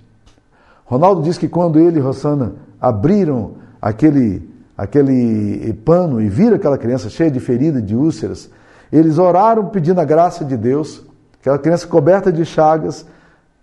Ronaldo 0.86 1.22
disse 1.22 1.40
que 1.40 1.48
quando 1.48 1.80
ele 1.80 2.00
e 2.00 2.02
Rosana 2.02 2.54
abriram 2.84 3.52
aquele, 3.82 4.46
aquele 4.78 5.72
pano 5.86 6.20
e 6.20 6.28
viram 6.28 6.58
aquela 6.58 6.78
criança 6.78 7.10
cheia 7.10 7.32
de 7.32 7.40
feridas, 7.40 7.82
de 7.82 7.96
úlceras, 7.96 8.50
eles 8.92 9.18
oraram 9.18 9.68
pedindo 9.68 10.02
a 10.02 10.04
graça 10.04 10.44
de 10.44 10.58
Deus, 10.58 11.02
aquela 11.40 11.58
criança 11.58 11.88
coberta 11.88 12.30
de 12.30 12.44
chagas, 12.44 13.06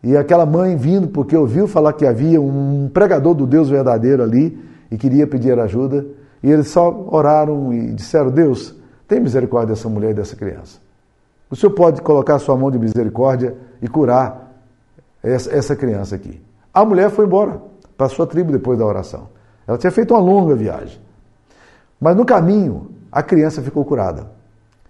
e 0.03 0.17
aquela 0.17 0.47
mãe 0.47 0.75
vindo 0.75 1.09
porque 1.09 1.37
ouviu 1.37 1.69
falar 1.69 1.93
que 1.93 2.07
havia 2.07 2.41
um 2.41 2.89
pregador 2.91 3.35
do 3.35 3.47
Deus 3.47 3.69
verdadeiro 3.69 4.23
ali 4.23 4.59
e 4.91 4.97
queria 4.97 5.27
pedir 5.27 5.61
ajuda, 5.61 6.07
e 6.43 6.51
eles 6.51 6.69
só 6.69 7.07
oraram 7.11 7.75
e 7.75 7.93
disseram: 7.93 8.31
Deus, 8.31 8.75
tem 9.07 9.21
misericórdia 9.21 9.75
dessa 9.75 9.91
mulher 9.91 10.13
e 10.13 10.15
dessa 10.15 10.35
criança. 10.35 10.79
O 11.51 11.55
Senhor 11.55 11.73
pode 11.73 12.01
colocar 12.01 12.37
a 12.37 12.39
sua 12.39 12.57
mão 12.57 12.71
de 12.71 12.79
misericórdia 12.79 13.55
e 13.83 13.87
curar 13.87 14.51
essa, 15.23 15.77
criança 15.77 16.17
aqui. 16.17 16.41
A 16.73 16.83
mulher 16.87 17.11
foi 17.11 17.27
embora 17.27 17.61
para 18.01 18.07
a 18.07 18.09
sua 18.09 18.27
tribo 18.27 18.51
depois 18.51 18.79
da 18.79 18.87
oração. 18.87 19.29
Ela 19.69 19.77
tinha 19.77 19.91
feito 19.91 20.15
uma 20.15 20.21
longa 20.21 20.55
viagem. 20.55 20.99
Mas 22.01 22.17
no 22.17 22.25
caminho, 22.25 22.93
a 23.13 23.23
criança 23.23 23.61
ficou 23.61 23.85
curada. 23.85 24.27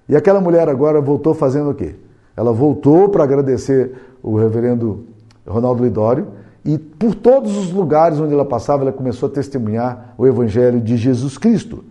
E 0.08 0.14
aquela 0.14 0.40
mulher 0.40 0.68
agora 0.68 1.00
voltou 1.00 1.34
fazendo 1.34 1.70
o 1.70 1.74
quê? 1.74 1.96
Ela 2.36 2.52
voltou 2.52 3.08
para 3.08 3.24
agradecer 3.24 3.96
o 4.22 4.38
reverendo 4.38 5.06
Ronaldo 5.44 5.82
Lidório 5.82 6.28
e 6.64 6.78
por 6.78 7.16
todos 7.16 7.56
os 7.56 7.72
lugares 7.72 8.20
onde 8.20 8.32
ela 8.32 8.44
passava, 8.44 8.84
ela 8.84 8.92
começou 8.92 9.28
a 9.28 9.32
testemunhar 9.32 10.14
o 10.16 10.24
evangelho 10.24 10.80
de 10.80 10.96
Jesus 10.96 11.36
Cristo. 11.36 11.82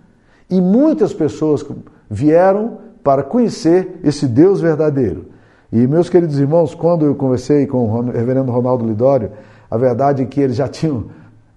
E 0.50 0.62
muitas 0.62 1.14
pessoas 1.14 1.66
vieram 2.10 2.78
para 3.04 3.24
conhecer 3.24 4.00
esse 4.06 4.26
Deus 4.26 4.62
verdadeiro. 4.62 5.26
E, 5.70 5.86
meus 5.86 6.08
queridos 6.08 6.40
irmãos, 6.40 6.74
quando 6.74 7.06
eu 7.06 7.14
conversei 7.14 7.68
com 7.68 7.90
o 7.90 8.10
reverendo 8.10 8.54
Ronaldo 8.54 8.88
Lidório, 8.88 9.32
a 9.70 9.78
verdade 9.78 10.24
é 10.24 10.26
que 10.26 10.40
eles 10.40 10.56
já 10.56 10.68
tinham 10.68 11.06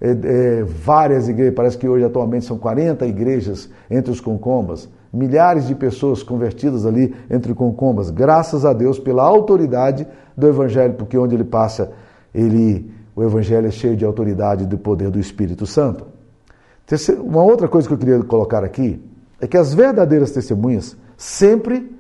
é, 0.01 0.11
é, 0.11 0.65
várias 0.65 1.29
igrejas, 1.29 1.55
parece 1.55 1.79
que 1.79 1.89
hoje 1.89 2.05
atualmente 2.05 2.45
são 2.45 2.59
40 2.59 3.07
igrejas 3.07 3.71
entre 3.91 4.11
os 4.11 4.21
concombas, 4.21 4.89
milhares 5.13 5.67
de 5.67 5.75
pessoas 5.75 6.23
convertidas 6.23 6.85
ali 6.85 7.15
entre 7.31 7.55
concombas, 7.55 8.11
graças 8.11 8.65
a 8.65 8.73
Deus 8.73 8.99
pela 8.99 9.23
autoridade 9.23 10.07
do 10.37 10.49
Evangelho, 10.49 10.95
porque 10.95 11.17
onde 11.17 11.37
ele 11.37 11.45
passa, 11.45 11.93
ele, 12.35 12.91
o 13.15 13.23
Evangelho 13.23 13.69
é 13.69 13.71
cheio 13.71 13.97
de 13.97 14.05
autoridade 14.05 14.65
e 14.65 14.67
do 14.67 14.77
poder 14.77 15.11
do 15.11 15.21
Espírito 15.21 15.67
Santo. 15.67 16.07
Uma 17.21 17.43
outra 17.43 17.69
coisa 17.69 17.87
que 17.87 17.95
eu 17.95 17.99
queria 17.99 18.19
colocar 18.25 18.65
aqui 18.65 19.01
é 19.41 19.47
que 19.47 19.57
as 19.57 19.73
verdadeiras 19.73 20.33
testemunhas 20.33 20.97
sempre 21.17 21.91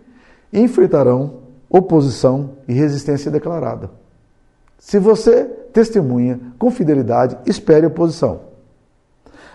enfrentarão 0.52 1.42
oposição 1.70 2.50
e 2.68 2.74
resistência 2.74 3.30
declarada. 3.30 4.01
Se 4.82 4.98
você 4.98 5.44
testemunha 5.72 6.40
com 6.58 6.68
fidelidade, 6.68 7.38
espere 7.46 7.86
oposição. 7.86 8.40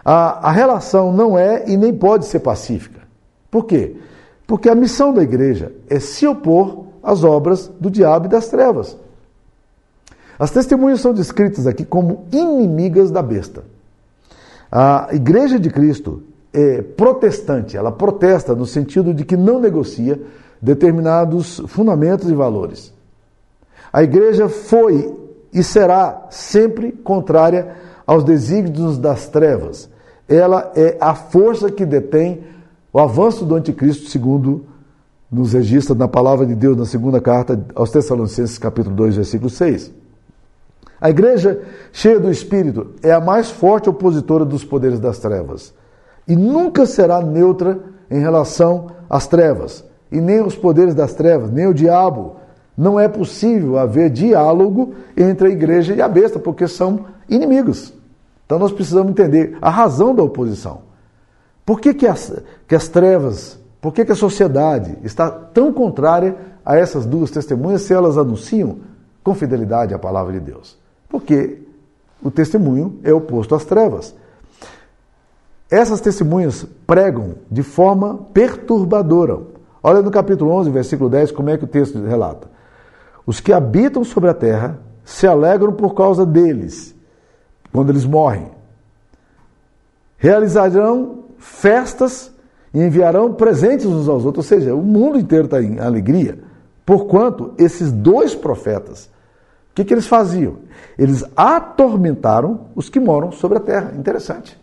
A, 0.04 0.48
a 0.48 0.52
relação 0.54 1.12
não 1.12 1.38
é 1.38 1.70
e 1.70 1.76
nem 1.76 1.94
pode 1.94 2.26
ser 2.26 2.40
pacífica. 2.40 3.02
Por 3.52 3.66
quê? 3.66 3.98
Porque 4.48 4.70
a 4.70 4.74
missão 4.74 5.14
da 5.14 5.22
igreja 5.22 5.74
é 5.90 6.00
se 6.00 6.26
opor 6.26 6.86
às 7.04 7.26
obras 7.26 7.70
do 7.78 7.92
diabo 7.92 8.28
e 8.28 8.30
das 8.30 8.48
trevas. 8.48 8.98
As 10.40 10.50
testemunhas 10.50 11.02
são 11.02 11.14
descritas 11.14 11.68
aqui 11.68 11.84
como 11.84 12.26
inimigas 12.32 13.12
da 13.12 13.22
besta. 13.22 13.66
A 14.72 15.10
igreja 15.12 15.60
de 15.60 15.70
Cristo 15.70 16.24
é, 16.54 16.82
protestante, 16.82 17.76
ela 17.76 17.92
protesta 17.92 18.56
no 18.56 18.66
sentido 18.66 19.14
de 19.14 19.26
que 19.26 19.36
não 19.36 19.60
negocia 19.60 20.20
determinados 20.62 21.62
fundamentos 21.68 22.30
e 22.30 22.34
valores. 22.34 22.96
A 23.92 24.04
igreja 24.04 24.50
foi 24.50 25.16
e 25.54 25.64
será 25.64 26.28
sempre 26.30 26.92
contrária 26.92 27.76
aos 28.06 28.24
desígnios 28.24 28.98
das 28.98 29.28
trevas. 29.28 29.90
Ela 30.28 30.72
é 30.76 30.98
a 31.00 31.16
força 31.16 31.72
que 31.72 31.86
detém 31.86 32.44
o 32.92 33.00
avanço 33.00 33.46
do 33.46 33.56
anticristo, 33.56 34.10
segundo 34.10 34.66
nos 35.32 35.54
registra 35.54 35.94
na 35.96 36.08
palavra 36.08 36.46
de 36.46 36.56
Deus 36.56 36.78
na 36.78 36.86
segunda 36.86 37.20
carta 37.20 37.62
aos 37.76 37.92
Tessalonicenses, 37.92 38.58
capítulo 38.58 38.96
2, 38.96 39.16
versículo 39.16 39.50
6. 39.50 39.92
A 41.00 41.10
igreja 41.10 41.62
cheia 41.92 42.20
do 42.20 42.32
Espírito 42.32 42.96
é 43.04 43.12
a 43.12 43.20
mais 43.20 43.52
forte 43.52 43.90
opositora 43.90 44.44
dos 44.44 44.64
poderes 44.64 45.00
das 45.00 45.20
trevas 45.20 45.74
e 46.28 46.36
nunca 46.36 46.86
será 46.86 47.22
neutra 47.22 47.80
em 48.12 48.20
relação 48.20 48.88
às 49.10 49.28
trevas, 49.28 49.84
e 50.12 50.20
nem 50.20 50.42
os 50.42 50.56
poderes 50.56 50.94
das 50.94 51.14
trevas, 51.14 51.50
nem 51.50 51.68
o 51.68 51.74
diabo. 51.74 52.36
Não 52.78 53.00
é 53.00 53.08
possível 53.08 53.80
haver 53.80 54.12
diálogo 54.12 54.94
entre 55.16 55.48
a 55.48 55.52
igreja 55.52 55.96
e 55.96 56.02
a 56.02 56.08
besta, 56.08 56.38
porque 56.38 56.68
são 56.68 57.06
inimigos. 57.28 57.92
Então 58.46 58.60
nós 58.60 58.72
precisamos 58.72 59.12
entender 59.12 59.58
a 59.60 59.70
razão 59.70 60.14
da 60.14 60.22
oposição. 60.22 60.82
Por 61.66 61.82
que, 61.82 61.94
que, 61.94 62.06
as, 62.06 62.32
que 62.68 62.76
as 62.76 62.88
trevas, 62.88 63.60
por 63.82 63.92
que, 63.94 64.06
que 64.06 64.12
a 64.12 64.16
sociedade 64.16 64.96
está 65.04 65.30
tão 65.30 65.74
contrária 65.74 66.38
a 66.64 66.78
essas 66.78 67.06
duas 67.06 67.32
testemunhas 67.32 67.82
se 67.82 67.94
elas 67.94 68.18
anunciam 68.18 68.78
com 69.24 69.34
fidelidade 69.34 69.94
a 69.94 70.00
palavra 70.00 70.34
de 70.34 70.40
Deus? 70.40 70.78
Porque 71.10 71.62
o 72.24 72.30
testemunho 72.30 73.00
é 73.04 73.12
oposto 73.12 73.56
às 73.56 73.66
trevas. 73.66 74.16
Essas 75.70 76.00
testemunhas 76.00 76.66
pregam 76.86 77.36
de 77.52 77.64
forma 77.64 78.20
perturbadora. 78.34 79.40
Olha 79.84 80.02
no 80.02 80.12
capítulo 80.12 80.52
11, 80.52 80.70
versículo 80.70 81.10
10, 81.10 81.32
como 81.32 81.50
é 81.50 81.58
que 81.58 81.66
o 81.66 81.68
texto 81.68 82.00
relata. 82.00 82.57
Os 83.28 83.40
que 83.40 83.54
habitam 83.54 84.04
sobre 84.04 84.30
a 84.30 84.34
terra 84.34 84.80
se 85.06 85.28
alegram 85.28 85.74
por 85.74 85.94
causa 85.94 86.26
deles, 86.26 86.96
quando 87.72 87.92
eles 87.92 88.06
morrem. 88.06 88.50
Realizarão 90.18 91.26
festas 91.38 92.32
e 92.74 92.82
enviarão 92.82 93.34
presentes 93.34 93.86
uns 93.86 94.10
aos 94.10 94.26
outros, 94.26 94.46
ou 94.46 94.58
seja, 94.58 94.74
o 94.74 94.82
mundo 94.82 95.20
inteiro 95.20 95.46
está 95.46 95.62
em 95.62 95.80
alegria, 95.80 96.40
porquanto 96.84 97.54
esses 97.60 97.92
dois 97.92 98.34
profetas 98.34 99.10
que, 99.78 99.86
que 99.86 99.94
eles 99.94 100.08
faziam? 100.08 100.58
Eles 100.98 101.24
atormentaram 101.36 102.62
os 102.76 102.90
que 102.90 103.00
moram 103.00 103.32
sobre 103.32 103.60
a 103.60 103.62
terra. 103.62 103.94
Interessante. 103.96 104.60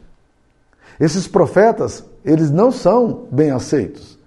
Esses 0.99 1.29
profetas, 1.29 2.05
eles 2.25 2.51
não 2.51 2.73
são 2.73 3.27
bem 3.31 3.53
aceitos. 3.53 4.19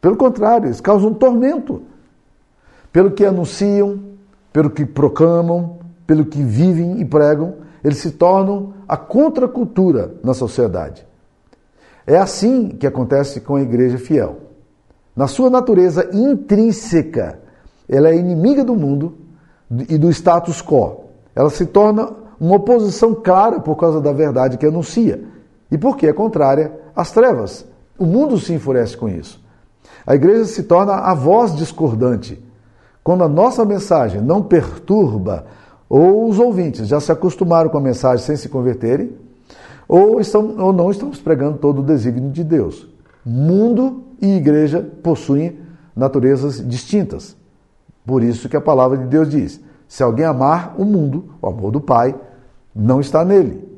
Pelo 0.00 0.16
contrário, 0.16 0.66
eles 0.66 0.80
causam 0.80 1.14
tormento. 1.14 1.82
Pelo 2.92 3.10
que 3.10 3.24
anunciam, 3.24 4.00
pelo 4.52 4.70
que 4.70 4.84
proclamam, 4.84 5.78
pelo 6.06 6.26
que 6.26 6.42
vivem 6.42 7.00
e 7.00 7.04
pregam, 7.04 7.54
eles 7.82 7.98
se 7.98 8.12
tornam 8.12 8.74
a 8.86 8.96
contracultura 8.96 10.14
na 10.22 10.34
sociedade. 10.34 11.06
É 12.06 12.16
assim 12.16 12.68
que 12.68 12.86
acontece 12.86 13.40
com 13.40 13.56
a 13.56 13.62
igreja 13.62 13.96
fiel. 13.96 14.38
Na 15.14 15.26
sua 15.26 15.48
natureza 15.48 16.10
intrínseca, 16.12 17.40
ela 17.88 18.08
é 18.08 18.16
inimiga 18.16 18.64
do 18.64 18.74
mundo 18.74 19.18
e 19.88 19.96
do 19.96 20.10
status 20.10 20.60
quo. 20.62 21.04
Ela 21.34 21.50
se 21.50 21.66
torna 21.66 22.10
uma 22.40 22.56
oposição 22.56 23.14
clara 23.14 23.60
por 23.60 23.76
causa 23.76 24.00
da 24.00 24.12
verdade 24.12 24.58
que 24.58 24.66
anuncia 24.66 25.22
e 25.70 25.78
porque 25.78 26.06
é 26.06 26.12
contrária 26.12 26.72
às 26.94 27.12
trevas. 27.12 27.64
O 27.98 28.04
mundo 28.04 28.38
se 28.38 28.52
enfurece 28.52 28.96
com 28.96 29.08
isso. 29.08 29.40
A 30.06 30.14
igreja 30.14 30.44
se 30.46 30.64
torna 30.64 30.94
a 30.94 31.14
voz 31.14 31.54
discordante. 31.54 32.41
Quando 33.02 33.24
a 33.24 33.28
nossa 33.28 33.64
mensagem 33.64 34.20
não 34.20 34.42
perturba, 34.42 35.46
ou 35.88 36.28
os 36.28 36.38
ouvintes 36.38 36.88
já 36.88 37.00
se 37.00 37.10
acostumaram 37.10 37.68
com 37.68 37.78
a 37.78 37.80
mensagem 37.80 38.24
sem 38.24 38.36
se 38.36 38.48
converterem, 38.48 39.12
ou, 39.88 40.20
estão, 40.20 40.56
ou 40.58 40.72
não 40.72 40.90
estamos 40.90 41.20
pregando 41.20 41.58
todo 41.58 41.80
o 41.80 41.84
desígnio 41.84 42.30
de 42.30 42.42
Deus. 42.44 42.88
Mundo 43.24 44.04
e 44.20 44.36
igreja 44.36 44.88
possuem 45.02 45.58
naturezas 45.94 46.66
distintas. 46.66 47.36
Por 48.06 48.22
isso 48.22 48.48
que 48.48 48.56
a 48.56 48.60
palavra 48.60 48.96
de 48.96 49.04
Deus 49.04 49.28
diz: 49.28 49.60
se 49.86 50.02
alguém 50.02 50.24
amar 50.24 50.74
o 50.78 50.84
mundo, 50.84 51.34
o 51.42 51.46
amor 51.46 51.70
do 51.70 51.80
Pai 51.80 52.14
não 52.74 53.00
está 53.00 53.24
nele. 53.24 53.68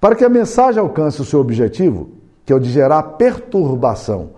Para 0.00 0.16
que 0.16 0.24
a 0.24 0.28
mensagem 0.28 0.80
alcance 0.80 1.20
o 1.20 1.24
seu 1.24 1.38
objetivo, 1.38 2.10
que 2.44 2.52
é 2.52 2.56
o 2.56 2.60
de 2.60 2.70
gerar 2.70 3.02
perturbação 3.02 4.30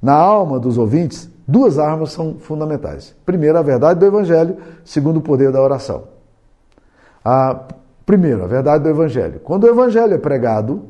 na 0.00 0.14
alma 0.14 0.58
dos 0.58 0.76
ouvintes, 0.76 1.30
duas 1.46 1.78
armas 1.78 2.12
são 2.12 2.34
fundamentais. 2.34 3.14
Primeiro, 3.24 3.58
a 3.58 3.62
verdade 3.62 4.00
do 4.00 4.06
Evangelho. 4.06 4.56
Segundo, 4.84 5.18
o 5.18 5.22
poder 5.22 5.52
da 5.52 5.60
oração. 5.60 6.04
A, 7.24 7.68
primeiro, 8.04 8.44
a 8.44 8.46
verdade 8.46 8.84
do 8.84 8.90
Evangelho. 8.90 9.40
Quando 9.40 9.64
o 9.64 9.68
Evangelho 9.68 10.14
é 10.14 10.18
pregado, 10.18 10.82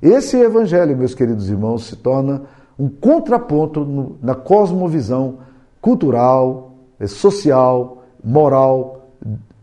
esse 0.00 0.36
Evangelho, 0.36 0.96
meus 0.96 1.14
queridos 1.14 1.48
irmãos, 1.48 1.86
se 1.86 1.96
torna 1.96 2.42
um 2.78 2.88
contraponto 2.88 3.84
no, 3.84 4.16
na 4.22 4.34
cosmovisão 4.34 5.38
cultural, 5.80 6.72
social, 7.06 8.04
moral, 8.22 9.08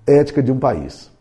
ética 0.06 0.44
de 0.44 0.52
um 0.52 0.60
país. 0.60 1.12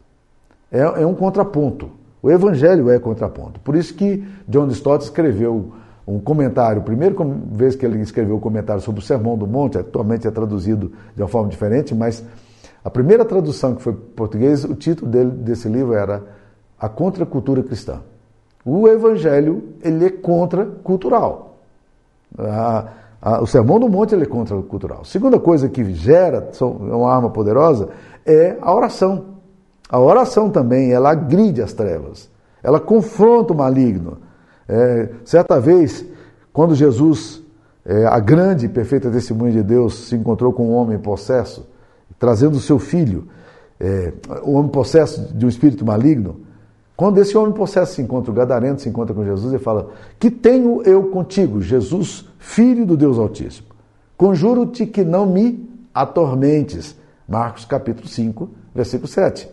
É, 0.71 0.81
é 0.81 1.07
um 1.07 1.15
contraponto. 1.15 1.91
O 2.23 2.31
Evangelho 2.31 2.91
é 2.91 2.99
contraponto. 2.99 3.61
Por 3.61 3.77
isso 3.77 3.95
que 3.95 4.25
John 4.49 4.69
Stott 4.69 5.05
escreveu 5.05 5.73
um 6.07 6.19
comentário, 6.19 6.83
primeira 6.83 7.15
vez 7.51 7.75
que 7.75 7.85
ele 7.87 8.01
escreveu 8.01 8.37
um 8.37 8.41
comentário 8.41 8.83
sobre 8.83 9.01
o 9.01 9.03
Sermão 9.03 9.37
do 9.39 9.47
Monte, 9.47 9.79
atualmente 9.79 10.29
é 10.29 10.31
traduzido 10.31 10.93
de 11.17 11.23
uma 11.23 11.29
forma 11.29 11.49
diferente, 11.49 11.95
mas 11.95 12.25
a 12.85 12.91
primeira 12.91 13.25
tradução 13.25 13.75
que 13.75 13.83
foi 13.83 13.95
português, 13.95 14.65
o 14.65 14.75
título 14.75 15.11
dele, 15.11 15.31
desse 15.31 15.69
livro 15.69 15.95
era 15.95 16.23
A 16.79 16.89
Contracultura 16.89 17.63
Cristã. 17.63 18.01
O 18.65 18.87
Evangelho 18.87 19.63
ele 19.83 20.05
é 20.07 20.11
contracultural. 20.11 21.59
A, 22.39 23.41
o 23.41 23.47
Sermão 23.47 23.81
do 23.81 23.89
Monte 23.89 24.15
ele 24.15 24.25
é 24.25 24.27
contracultural. 24.27 25.05
Segunda 25.05 25.39
coisa 25.39 25.69
que 25.69 25.95
gera 25.95 26.51
uma 26.61 27.11
arma 27.11 27.31
poderosa 27.31 27.89
é 28.27 28.57
a 28.61 28.75
oração. 28.75 29.35
A 29.89 29.99
oração 29.99 30.51
também, 30.51 30.93
ela 30.93 31.11
agride 31.11 31.63
as 31.63 31.73
trevas. 31.73 32.29
Ela 32.63 32.81
confronta 32.81 33.53
o 33.53 33.57
maligno. 33.57 34.19
É, 34.69 35.09
certa 35.25 35.61
vez, 35.61 36.05
quando 36.53 36.75
Jesus, 36.75 37.43
é, 37.85 38.07
a 38.07 38.19
grande 38.19 38.67
e 38.67 38.69
perfeita 38.69 39.11
testemunha 39.11 39.53
de 39.53 39.63
Deus, 39.63 40.09
se 40.09 40.15
encontrou 40.15 40.53
com 40.53 40.69
um 40.69 40.75
homem 40.75 40.99
possesso, 40.99 41.67
trazendo 42.19 42.57
o 42.57 42.61
seu 42.61 42.79
filho, 42.79 43.29
é, 43.79 44.13
o 44.43 44.53
homem 44.53 44.71
possesso 44.71 45.35
de 45.35 45.45
um 45.45 45.49
espírito 45.49 45.85
maligno, 45.85 46.41
quando 46.97 47.19
esse 47.19 47.37
homem 47.37 47.53
possesso 47.53 47.95
se 47.95 48.03
encontra, 48.03 48.31
o 48.31 48.35
gadareno 48.35 48.79
se 48.79 48.89
encontra 48.89 49.15
com 49.15 49.25
Jesus 49.25 49.53
e 49.53 49.59
fala: 49.59 49.91
Que 50.19 50.31
tenho 50.31 50.81
eu 50.83 51.11
contigo, 51.11 51.61
Jesus, 51.61 52.25
filho 52.39 52.87
do 52.87 52.97
Deus 52.97 53.19
Altíssimo? 53.19 53.69
Conjuro-te 54.17 54.87
que 54.87 55.03
não 55.03 55.27
me 55.27 55.69
atormentes. 55.93 56.97
Marcos 57.27 57.65
capítulo 57.65 58.07
5, 58.07 58.49
versículo 58.75 59.09
7. 59.09 59.49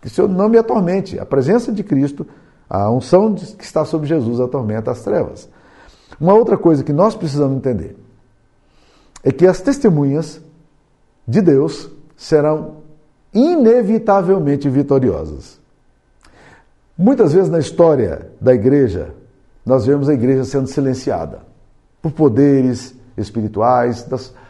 Que 0.00 0.06
o 0.06 0.10
Senhor 0.10 0.28
não 0.28 0.48
me 0.48 0.56
atormente. 0.56 1.18
A 1.18 1.26
presença 1.26 1.72
de 1.72 1.82
Cristo, 1.82 2.26
a 2.68 2.90
unção 2.90 3.34
que 3.34 3.64
está 3.64 3.84
sobre 3.84 4.06
Jesus 4.06 4.40
atormenta 4.40 4.90
as 4.90 5.02
trevas. 5.02 5.48
Uma 6.20 6.34
outra 6.34 6.56
coisa 6.56 6.84
que 6.84 6.92
nós 6.92 7.14
precisamos 7.14 7.56
entender 7.56 7.96
é 9.22 9.32
que 9.32 9.46
as 9.46 9.60
testemunhas 9.60 10.40
de 11.26 11.40
Deus 11.40 11.90
serão 12.16 12.78
inevitavelmente 13.32 14.68
vitoriosas. 14.68 15.58
Muitas 16.96 17.32
vezes 17.32 17.48
na 17.48 17.58
história 17.58 18.30
da 18.40 18.54
igreja, 18.54 19.14
nós 19.64 19.86
vemos 19.86 20.08
a 20.08 20.14
igreja 20.14 20.44
sendo 20.44 20.66
silenciada 20.66 21.40
por 22.02 22.12
poderes 22.12 22.94
espirituais. 23.16 24.06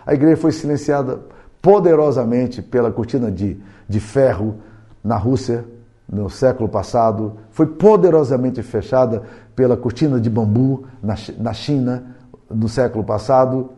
A 0.07 0.14
igreja 0.14 0.37
foi 0.37 0.52
silenciada 0.52 1.20
poderosamente 1.61 2.62
pela 2.62 2.90
cortina 2.90 3.31
de, 3.31 3.61
de 3.88 4.00
ferro 4.00 4.57
na 5.04 5.16
Rússia 5.16 5.64
no 6.11 6.31
século 6.31 6.68
passado, 6.68 7.37
foi 7.51 7.66
poderosamente 7.66 8.62
fechada 8.62 9.23
pela 9.55 9.77
cortina 9.77 10.18
de 10.18 10.31
bambu 10.31 10.85
na, 11.03 11.14
na 11.38 11.53
China 11.53 12.16
no 12.51 12.68
século 12.68 13.05
passado. 13.05 13.71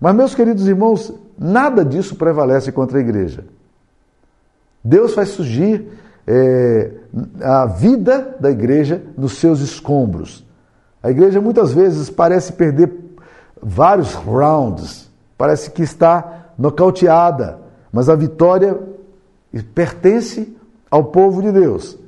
Mas, 0.00 0.14
meus 0.14 0.34
queridos 0.34 0.66
irmãos, 0.66 1.12
nada 1.38 1.84
disso 1.84 2.16
prevalece 2.16 2.72
contra 2.72 2.98
a 2.98 3.00
igreja. 3.00 3.44
Deus 4.82 5.14
faz 5.14 5.28
surgir 5.28 5.88
é, 6.26 6.92
a 7.40 7.66
vida 7.66 8.36
da 8.40 8.50
igreja 8.50 9.02
nos 9.16 9.34
seus 9.38 9.60
escombros. 9.60 10.44
A 11.02 11.10
igreja 11.10 11.40
muitas 11.40 11.72
vezes 11.72 12.10
parece 12.10 12.52
perder 12.52 12.92
vários 13.62 14.14
rounds, 14.14 15.10
parece 15.36 15.70
que 15.70 15.82
está 15.82 16.52
nocauteada, 16.58 17.58
mas 17.92 18.08
a 18.08 18.16
vitória 18.16 18.78
pertence 19.74 20.56
ao 20.90 21.04
povo 21.04 21.42
de 21.42 21.52
Deus. 21.52 21.98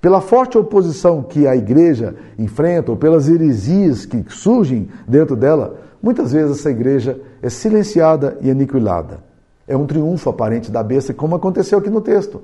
Pela 0.00 0.20
forte 0.20 0.56
oposição 0.56 1.22
que 1.22 1.46
a 1.46 1.54
igreja 1.54 2.16
enfrenta, 2.38 2.90
ou 2.90 2.96
pelas 2.96 3.28
heresias 3.28 4.06
que 4.06 4.24
surgem 4.28 4.88
dentro 5.06 5.36
dela, 5.36 5.78
muitas 6.02 6.32
vezes 6.32 6.58
essa 6.58 6.70
igreja 6.70 7.20
é 7.42 7.50
silenciada 7.50 8.38
e 8.40 8.50
aniquilada. 8.50 9.22
É 9.68 9.76
um 9.76 9.86
triunfo 9.86 10.30
aparente 10.30 10.70
da 10.70 10.82
besta, 10.82 11.12
como 11.12 11.36
aconteceu 11.36 11.78
aqui 11.78 11.90
no 11.90 12.00
texto. 12.00 12.42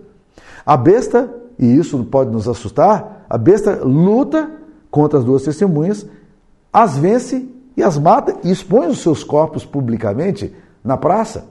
A 0.67 0.77
besta, 0.77 1.33
e 1.59 1.79
isso 1.79 2.05
pode 2.05 2.31
nos 2.31 2.47
assustar, 2.47 3.25
a 3.29 3.39
besta 3.39 3.83
luta 3.83 4.51
contra 4.91 5.19
as 5.19 5.25
duas 5.25 5.43
testemunhas, 5.43 6.07
as 6.73 6.97
vence 6.97 7.49
e 7.77 7.83
as 7.83 7.99
mata 7.99 8.37
e 8.45 8.51
expõe 8.51 8.89
os 8.89 9.01
seus 9.01 9.25
corpos 9.25 9.65
publicamente 9.65 10.55
na 10.85 10.97
praça. 10.97 11.47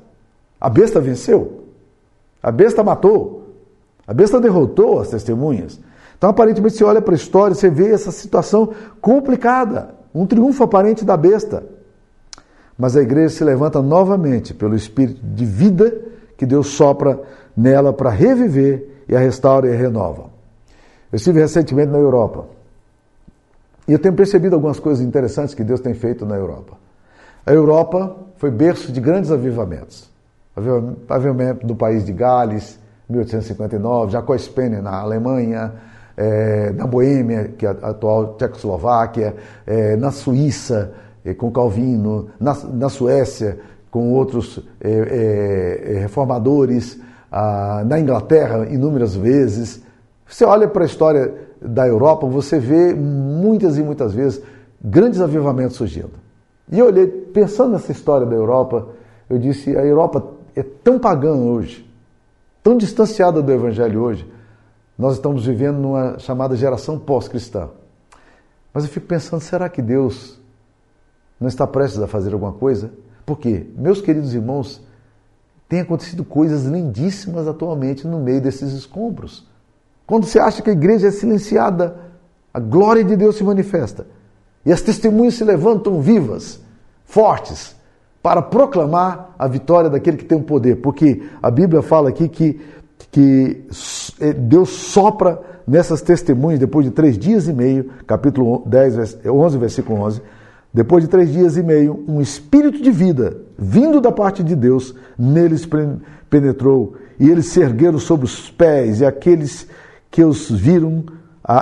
A 0.62 0.70
besta 0.70 1.00
venceu. 1.00 1.64
A 2.42 2.52
besta 2.52 2.84
matou. 2.84 3.45
A 4.08 4.14
besta 4.14 4.40
derrotou 4.40 5.00
as 5.00 5.10
testemunhas. 5.10 5.80
Então, 6.18 6.30
aparentemente, 6.30 6.78
você 6.78 6.84
olha 6.84 7.02
para 7.02 7.14
a 7.14 7.16
história, 7.16 7.56
você 7.56 7.70
vê 7.70 7.92
essa 7.92 8.12
situação 8.12 8.74
complicada, 9.02 9.96
um 10.14 10.26
triunfo 10.26 10.64
aparente 10.64 11.04
da 11.04 11.18
besta. 11.18 11.64
Mas 12.78 12.96
a 12.96 13.02
igreja 13.02 13.30
se 13.30 13.44
levanta 13.44 13.82
novamente 13.82 14.54
pelo 14.54 14.76
espírito 14.76 15.22
de 15.24 15.46
vida 15.46 15.96
que 16.38 16.46
Deus 16.46 16.68
sopra 16.68 17.22
nela 17.56 17.94
para 17.94 18.10
reviver 18.10 19.04
e 19.08 19.16
a 19.16 19.20
restaura 19.20 19.68
e 19.68 19.74
a 19.74 19.78
renova. 19.78 20.24
Eu 21.12 21.16
estive 21.16 21.40
recentemente 21.40 21.92
na 21.92 21.98
Europa 21.98 22.48
e 23.88 23.94
eu 23.94 24.00
tenho 24.00 24.14
percebido 24.14 24.56
algumas 24.56 24.80
coisas 24.80 25.04
interessantes 25.04 25.54
que 25.54 25.64
Deus 25.64 25.80
tem 25.80 25.94
feito 25.94 26.26
na 26.26 26.36
Europa. 26.36 26.74
A 27.46 27.54
Europa 27.54 28.16
foi 28.38 28.50
berço 28.50 28.92
de 28.92 29.00
grandes 29.00 29.32
avivamentos. 29.32 30.10
Avivamento 31.08 31.66
do 31.66 31.76
país 31.76 32.06
de 32.06 32.12
Gales, 32.12 32.80
1859, 33.10 34.12
Jacó 34.12 34.38
Spener 34.38 34.82
na 34.82 35.00
Alemanha, 35.00 35.74
é, 36.18 36.72
na 36.72 36.88
Boêmia, 36.88 37.54
que 37.58 37.66
é 37.66 37.70
a 37.70 37.90
atual 37.90 38.36
Tchecoslováquia, 38.38 39.36
é, 39.66 39.96
na 39.96 40.12
Suíça, 40.12 40.94
é, 41.24 41.34
com 41.34 41.52
Calvino, 41.52 42.30
na, 42.40 42.56
na 42.74 42.90
Suécia, 42.90 43.58
com 43.92 44.12
outros 44.12 44.60
reformadores, 46.02 47.00
ah, 47.32 47.84
na 47.86 48.00
Inglaterra 48.00 48.66
inúmeras 48.70 49.16
vezes. 49.16 49.82
Você 50.26 50.44
olha 50.44 50.68
para 50.68 50.84
a 50.84 50.86
história 50.86 51.34
da 51.62 51.88
Europa, 51.88 52.28
você 52.28 52.60
vê 52.60 52.94
muitas 52.94 53.78
e 53.78 53.84
muitas 53.84 54.14
vezes 54.14 54.42
grandes 54.84 55.22
avivamentos 55.22 55.76
surgindo. 55.76 56.12
E 56.72 56.80
eu 56.80 56.88
olhei, 56.88 57.08
pensando 57.08 57.72
nessa 57.72 57.92
história 57.92 58.26
da 58.26 58.36
Europa, 58.36 58.88
eu 59.30 59.38
disse: 59.38 59.76
a 59.76 59.86
Europa 59.86 60.26
é 60.56 60.64
tão 60.64 61.00
pagã 61.00 61.34
hoje, 61.34 61.86
tão 62.66 62.76
distanciada 62.76 63.44
do 63.44 63.52
Evangelho 63.52 64.02
hoje. 64.02 64.28
Nós 64.98 65.14
estamos 65.14 65.46
vivendo 65.46 65.78
numa 65.78 66.18
chamada 66.18 66.56
geração 66.56 66.98
pós-cristã. 66.98 67.70
Mas 68.74 68.86
eu 68.86 68.90
fico 68.90 69.06
pensando, 69.06 69.40
será 69.40 69.70
que 69.70 69.84
Deus 69.84 70.40
não 71.40 71.48
está 71.48 71.68
prestes 71.68 72.02
a 72.02 72.08
fazer 72.08 72.34
alguma 72.34 72.54
coisa? 72.54 72.92
Porque, 73.24 73.68
meus 73.78 74.02
queridos 74.02 74.34
irmãos, 74.34 74.82
tem 75.70 75.82
acontecido 75.82 76.26
coisas 76.26 76.66
lindíssimas 76.66 77.48
atualmente 77.48 78.08
no 78.08 78.20
meio 78.20 78.42
desses 78.42 78.74
escombros. 78.74 79.48
Quando 80.08 80.26
você 80.26 80.40
acha 80.40 80.64
que 80.64 80.72
a 80.72 80.74
igreja 80.74 81.10
é 81.10 81.12
silenciada, 81.12 82.00
a 82.52 82.60
glória 82.60 83.04
de 83.04 83.16
Deus 83.16 83.36
se 83.36 83.44
manifesta. 83.44 84.08
E 84.66 84.72
as 84.72 84.82
testemunhas 84.82 85.36
se 85.36 85.44
levantam 85.44 86.02
vivas, 86.02 86.60
fortes, 87.04 87.76
para 88.26 88.42
proclamar 88.42 89.36
a 89.38 89.48
vitória 89.48 89.88
daquele 89.88 90.18
que 90.18 90.26
tem 90.26 90.36
o 90.36 90.42
poder. 90.42 90.78
Porque 90.78 91.22
a 91.44 91.52
Bíblia 91.52 91.84
fala 91.84 92.10
aqui 92.10 92.28
que, 92.28 92.60
que 93.12 93.64
eh, 94.20 94.34
Deus 94.34 94.70
sopra 94.70 95.40
nessas 95.68 96.02
testemunhas 96.02 96.60
depois 96.60 96.88
de 96.88 96.92
três 96.92 97.20
dias 97.20 97.48
e 97.48 97.54
meio, 97.54 97.92
capítulo 98.08 98.64
10, 98.66 99.20
11, 99.28 99.58
versículo 99.60 100.02
11. 100.02 100.24
Depois 100.74 101.04
de 101.04 101.10
três 101.12 101.32
dias 101.32 101.56
e 101.56 101.62
meio, 101.62 102.04
um 102.08 102.20
espírito 102.20 102.82
de 102.82 102.90
vida, 102.90 103.38
vindo 103.60 104.02
da 104.02 104.12
parte 104.12 104.44
de 104.44 104.56
Deus, 104.56 104.96
neles 105.16 105.70
penetrou, 106.28 106.96
e 107.20 107.30
eles 107.30 107.46
se 107.50 107.60
ergueram 107.60 108.00
sobre 108.00 108.26
os 108.26 108.50
pés, 108.50 109.02
e 109.02 109.06
aqueles 109.06 109.68
que 110.10 110.24
os 110.24 110.50
viram, 110.50 111.04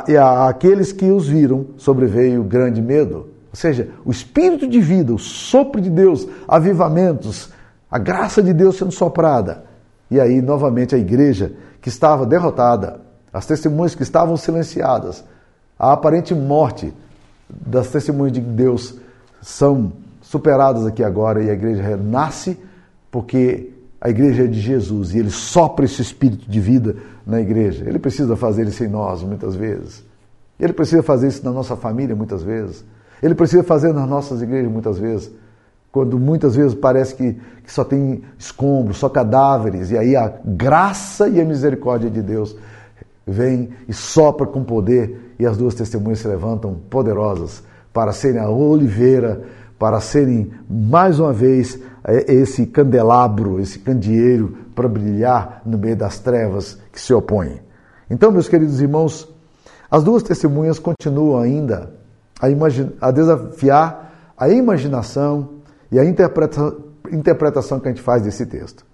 e 0.07 0.15
aqueles 0.15 0.93
que 0.93 1.11
os 1.11 1.27
viram, 1.27 1.65
sobreveio 1.75 2.41
grande 2.41 2.81
medo. 2.81 3.32
Ou 3.53 3.57
seja, 3.57 3.91
o 4.03 4.09
espírito 4.09 4.67
de 4.67 4.81
vida, 4.81 5.13
o 5.13 5.19
sopro 5.19 5.79
de 5.79 5.87
Deus, 5.87 6.27
avivamentos, 6.47 7.51
a 7.89 7.99
graça 7.99 8.41
de 8.41 8.51
Deus 8.51 8.77
sendo 8.77 8.91
soprada. 8.91 9.63
E 10.09 10.19
aí, 10.19 10.41
novamente, 10.41 10.95
a 10.95 10.97
igreja 10.97 11.53
que 11.79 11.87
estava 11.87 12.25
derrotada, 12.25 13.01
as 13.31 13.45
testemunhas 13.45 13.93
que 13.93 14.01
estavam 14.01 14.35
silenciadas, 14.35 15.23
a 15.77 15.93
aparente 15.93 16.33
morte 16.33 16.91
das 17.47 17.89
testemunhas 17.89 18.33
de 18.33 18.41
Deus 18.41 18.95
são 19.39 19.93
superadas 20.19 20.87
aqui 20.87 21.03
agora 21.03 21.43
e 21.43 21.49
a 21.49 21.53
igreja 21.53 21.83
renasce 21.83 22.57
porque 23.11 23.71
a 24.01 24.09
igreja 24.09 24.45
é 24.45 24.47
de 24.47 24.59
Jesus 24.59 25.13
e 25.13 25.19
ele 25.19 25.29
sopra 25.29 25.85
esse 25.85 26.01
espírito 26.01 26.49
de 26.49 26.59
vida 26.59 26.95
na 27.23 27.39
igreja. 27.39 27.87
Ele 27.87 27.99
precisa 27.99 28.35
fazer 28.35 28.67
isso 28.67 28.83
em 28.83 28.87
nós 28.87 29.21
muitas 29.21 29.55
vezes. 29.55 30.03
Ele 30.59 30.73
precisa 30.73 31.03
fazer 31.03 31.27
isso 31.27 31.45
na 31.45 31.51
nossa 31.51 31.75
família 31.75 32.15
muitas 32.15 32.41
vezes. 32.41 32.83
Ele 33.23 33.33
precisa 33.33 33.63
fazer 33.63 33.93
nas 33.93 34.07
nossas 34.07 34.41
igrejas 34.41 34.69
muitas 34.69 34.99
vezes. 34.99 35.31
Quando 35.89 36.19
muitas 36.19 36.57
vezes 36.57 36.75
parece 36.75 37.15
que, 37.15 37.33
que 37.63 37.71
só 37.71 37.85
tem 37.85 38.21
escombros, 38.37 38.97
só 38.97 39.07
cadáveres, 39.07 39.91
e 39.91 39.97
aí 39.97 40.13
a 40.13 40.33
graça 40.43 41.29
e 41.29 41.39
a 41.39 41.45
misericórdia 41.45 42.09
de 42.09 42.21
Deus 42.21 42.53
vem 43.25 43.69
e 43.87 43.93
sopra 43.93 44.45
com 44.45 44.61
poder, 44.65 45.33
e 45.39 45.45
as 45.45 45.55
duas 45.55 45.73
testemunhas 45.73 46.19
se 46.19 46.27
levantam 46.27 46.75
poderosas 46.89 47.63
para 47.93 48.11
serem 48.11 48.41
a 48.41 48.49
oliveira, 48.49 49.43
para 49.79 50.01
serem 50.01 50.51
mais 50.69 51.17
uma 51.17 51.31
vez 51.31 51.79
é, 52.03 52.33
esse 52.33 52.65
candelabro, 52.65 53.61
esse 53.61 53.79
candeeiro 53.79 54.57
para 54.75 54.89
brilhar 54.89 55.61
no 55.65 55.77
meio 55.77 55.95
das 55.95 56.19
trevas 56.19 56.77
que 56.91 56.99
se 56.99 57.13
opõem. 57.13 57.61
Então, 58.09 58.33
meus 58.33 58.49
queridos 58.49 58.81
irmãos, 58.81 59.29
as 59.89 60.03
duas 60.03 60.23
testemunhas 60.23 60.77
continuam 60.77 61.39
ainda 61.39 62.02
a, 62.43 63.07
a 63.07 63.11
desafiar 63.11 64.33
a 64.37 64.49
imaginação 64.49 65.49
e 65.91 65.99
a 65.99 66.05
interpretação, 66.05 66.77
interpretação 67.11 67.79
que 67.79 67.87
a 67.87 67.91
gente 67.91 68.01
faz 68.01 68.23
desse 68.23 68.45
texto. 68.45 68.85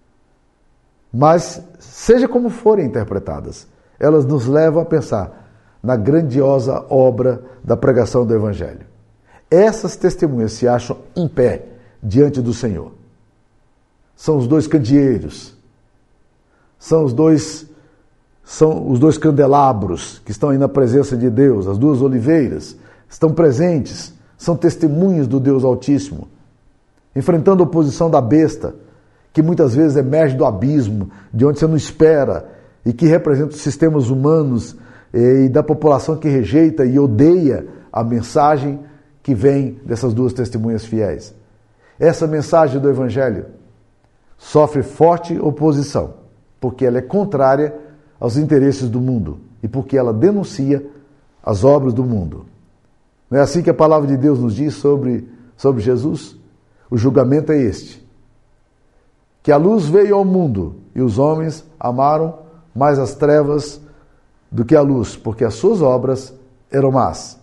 Mas, 1.12 1.62
seja 1.79 2.27
como 2.27 2.49
forem 2.49 2.85
interpretadas, 2.85 3.67
elas 3.99 4.25
nos 4.25 4.45
levam 4.45 4.81
a 4.81 4.85
pensar 4.85 5.49
na 5.81 5.95
grandiosa 5.95 6.85
obra 6.89 7.41
da 7.63 7.75
pregação 7.75 8.25
do 8.25 8.35
Evangelho. 8.35 8.85
Essas 9.49 9.95
testemunhas 9.95 10.53
se 10.53 10.67
acham 10.67 10.97
em 11.15 11.27
pé 11.27 11.65
diante 12.03 12.41
do 12.41 12.53
Senhor. 12.53 12.91
São 14.15 14.38
os 14.38 14.47
dois 14.47 14.67
candeeiros, 14.67 15.55
são 16.77 17.03
os 17.03 17.13
dois 17.13 17.67
são 18.43 18.89
os 18.89 18.97
dois 18.97 19.15
candelabros 19.15 20.19
que 20.25 20.31
estão 20.31 20.49
aí 20.49 20.57
na 20.57 20.67
presença 20.67 21.15
de 21.15 21.29
Deus, 21.29 21.67
as 21.67 21.77
duas 21.77 22.01
oliveiras 22.01 22.75
estão 23.09 23.33
presentes, 23.33 24.13
são 24.37 24.55
testemunhas 24.55 25.27
do 25.27 25.39
Deus 25.39 25.63
Altíssimo, 25.63 26.27
enfrentando 27.15 27.63
a 27.63 27.65
oposição 27.65 28.09
da 28.09 28.21
besta, 28.21 28.75
que 29.33 29.41
muitas 29.41 29.75
vezes 29.75 29.97
emerge 29.97 30.35
do 30.35 30.45
abismo, 30.45 31.09
de 31.33 31.45
onde 31.45 31.59
você 31.59 31.67
não 31.67 31.75
espera, 31.75 32.49
e 32.85 32.93
que 32.93 33.05
representa 33.05 33.49
os 33.49 33.61
sistemas 33.61 34.09
humanos 34.09 34.75
eh, 35.13 35.45
e 35.45 35.49
da 35.49 35.61
população 35.61 36.15
que 36.15 36.29
rejeita 36.29 36.85
e 36.85 36.97
odeia 36.97 37.67
a 37.91 38.03
mensagem 38.03 38.79
que 39.21 39.35
vem 39.35 39.79
dessas 39.85 40.13
duas 40.13 40.33
testemunhas 40.33 40.85
fiéis. 40.85 41.33
Essa 41.99 42.25
mensagem 42.25 42.79
do 42.79 42.89
Evangelho 42.89 43.47
sofre 44.37 44.81
forte 44.81 45.37
oposição, 45.37 46.13
porque 46.59 46.85
ela 46.85 46.99
é 46.99 47.01
contrária 47.01 47.75
aos 48.19 48.37
interesses 48.37 48.89
do 48.89 49.01
mundo 49.01 49.39
e 49.61 49.67
porque 49.67 49.97
ela 49.97 50.13
denuncia 50.13 50.85
as 51.43 51.63
obras 51.63 51.93
do 51.93 52.03
mundo. 52.03 52.45
Não 53.29 53.39
é 53.39 53.41
assim 53.41 53.61
que 53.61 53.69
a 53.69 53.73
palavra 53.73 54.07
de 54.07 54.17
Deus 54.17 54.39
nos 54.39 54.55
diz 54.55 54.75
sobre, 54.75 55.29
sobre 55.55 55.81
Jesus? 55.81 56.35
O 56.89 56.97
julgamento 56.97 57.51
é 57.51 57.57
este: 57.57 58.05
que 59.43 59.51
a 59.51 59.57
luz 59.57 59.85
veio 59.85 60.15
ao 60.15 60.25
mundo 60.25 60.77
e 60.95 61.01
os 61.01 61.19
homens 61.19 61.63
amaram 61.79 62.39
mais 62.73 62.97
as 62.97 63.13
trevas 63.13 63.79
do 64.51 64.65
que 64.65 64.75
a 64.75 64.81
luz, 64.81 65.15
porque 65.15 65.45
as 65.45 65.53
suas 65.53 65.81
obras 65.81 66.33
eram 66.71 66.91
más. 66.91 67.39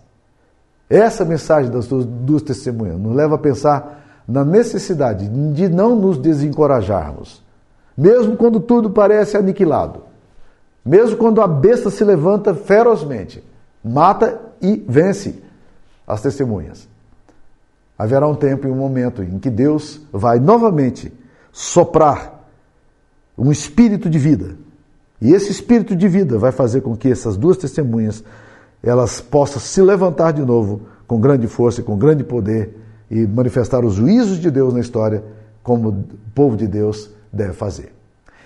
Essa 0.89 1.23
mensagem 1.25 1.71
das 1.71 1.87
duas, 1.87 2.05
duas 2.05 2.41
testemunhas. 2.41 2.99
Nos 2.99 3.15
leva 3.15 3.35
a 3.35 3.39
pensar 3.39 4.23
na 4.27 4.43
necessidade 4.43 5.27
de 5.53 5.69
não 5.69 5.95
nos 5.95 6.17
desencorajarmos, 6.17 7.41
mesmo 7.97 8.35
quando 8.35 8.59
tudo 8.59 8.89
parece 8.89 9.37
aniquilado, 9.37 10.01
mesmo 10.85 11.17
quando 11.17 11.41
a 11.41 11.47
besta 11.47 11.89
se 11.89 12.03
levanta 12.03 12.53
ferozmente, 12.53 13.43
mata 13.83 14.39
e 14.61 14.83
vence 14.87 15.43
as 16.07 16.21
testemunhas. 16.21 16.87
Haverá 17.97 18.27
um 18.27 18.35
tempo 18.35 18.67
e 18.67 18.71
um 18.71 18.75
momento 18.75 19.21
em 19.21 19.37
que 19.39 19.49
Deus 19.49 20.01
vai 20.11 20.39
novamente 20.39 21.11
soprar 21.51 22.47
um 23.37 23.51
espírito 23.51 24.09
de 24.09 24.17
vida. 24.17 24.55
E 25.19 25.33
esse 25.33 25.51
espírito 25.51 25.95
de 25.95 26.07
vida 26.07 26.37
vai 26.37 26.51
fazer 26.51 26.81
com 26.81 26.95
que 26.95 27.09
essas 27.09 27.35
duas 27.35 27.57
testemunhas 27.57 28.23
elas 28.83 29.19
possam 29.19 29.59
se 29.59 29.81
levantar 29.81 30.31
de 30.31 30.43
novo 30.43 30.81
com 31.07 31.19
grande 31.19 31.47
força 31.47 31.81
e 31.81 31.83
com 31.83 31.97
grande 31.97 32.23
poder 32.23 32.77
e 33.09 33.25
manifestar 33.25 33.83
os 33.83 33.95
juízos 33.95 34.39
de 34.39 34.51
Deus 34.51 34.73
na 34.73 34.79
história, 34.79 35.23
como 35.63 35.89
o 35.89 36.03
povo 36.35 36.55
de 36.55 36.67
Deus 36.67 37.09
deve 37.33 37.53
fazer. 37.53 37.93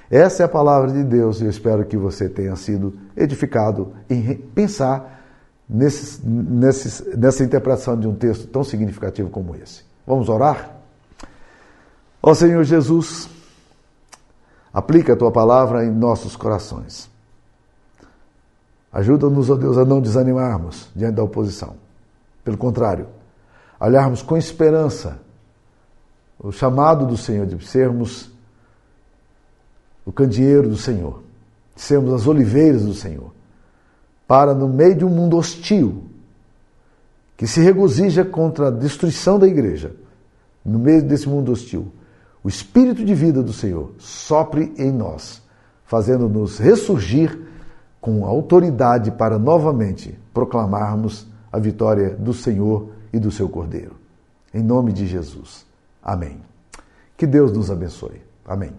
Essa 0.09 0.43
é 0.43 0.45
a 0.45 0.49
palavra 0.49 0.91
de 0.91 1.03
Deus 1.03 1.41
e 1.41 1.45
eu 1.45 1.49
espero 1.49 1.85
que 1.85 1.97
você 1.97 2.29
tenha 2.29 2.55
sido 2.55 2.93
edificado 3.15 3.93
em 4.09 4.35
pensar 4.35 5.20
nesses, 5.71 6.21
nesses, 6.21 7.01
nessa 7.15 7.43
interpretação 7.43 7.97
de 7.97 8.05
um 8.05 8.13
texto 8.13 8.45
tão 8.47 8.61
significativo 8.61 9.29
como 9.29 9.55
esse. 9.55 9.83
Vamos 10.05 10.27
orar? 10.27 10.75
Ó 12.21 12.33
Senhor 12.33 12.63
Jesus, 12.65 13.29
aplica 14.73 15.13
a 15.13 15.15
tua 15.15 15.31
palavra 15.31 15.85
em 15.85 15.89
nossos 15.89 16.35
corações. 16.35 17.09
Ajuda-nos, 18.91 19.49
ó 19.49 19.55
Deus, 19.55 19.77
a 19.77 19.85
não 19.85 20.01
desanimarmos 20.01 20.89
diante 20.93 21.15
da 21.15 21.23
oposição. 21.23 21.75
Pelo 22.43 22.57
contrário, 22.57 23.07
olharmos 23.79 24.21
com 24.21 24.35
esperança 24.35 25.19
o 26.37 26.51
chamado 26.51 27.05
do 27.05 27.15
Senhor 27.15 27.45
de 27.45 27.65
sermos 27.65 28.29
o 30.03 30.11
candeeiro 30.11 30.67
do 30.67 30.75
Senhor, 30.75 31.23
de 31.75 31.81
sermos 31.81 32.11
as 32.11 32.27
oliveiras 32.27 32.83
do 32.83 32.93
Senhor, 32.93 33.31
para 34.31 34.53
no 34.53 34.69
meio 34.69 34.95
de 34.95 35.03
um 35.03 35.09
mundo 35.09 35.35
hostil 35.35 36.05
que 37.35 37.45
se 37.45 37.59
regozija 37.59 38.23
contra 38.23 38.69
a 38.69 38.71
destruição 38.71 39.37
da 39.37 39.45
igreja, 39.45 39.93
no 40.63 40.79
meio 40.79 41.03
desse 41.03 41.27
mundo 41.27 41.51
hostil, 41.51 41.91
o 42.41 42.47
espírito 42.47 43.03
de 43.03 43.13
vida 43.13 43.43
do 43.43 43.51
Senhor 43.51 43.91
sopre 43.97 44.73
em 44.77 44.89
nós, 44.89 45.41
fazendo-nos 45.83 46.59
ressurgir 46.59 47.37
com 47.99 48.25
autoridade 48.25 49.11
para 49.11 49.37
novamente 49.37 50.17
proclamarmos 50.33 51.27
a 51.51 51.59
vitória 51.59 52.11
do 52.11 52.33
Senhor 52.33 52.91
e 53.11 53.19
do 53.19 53.31
seu 53.31 53.49
Cordeiro. 53.49 53.97
Em 54.53 54.63
nome 54.63 54.93
de 54.93 55.07
Jesus. 55.07 55.65
Amém. 56.01 56.37
Que 57.17 57.27
Deus 57.27 57.51
nos 57.51 57.69
abençoe. 57.69 58.21
Amém. 58.47 58.71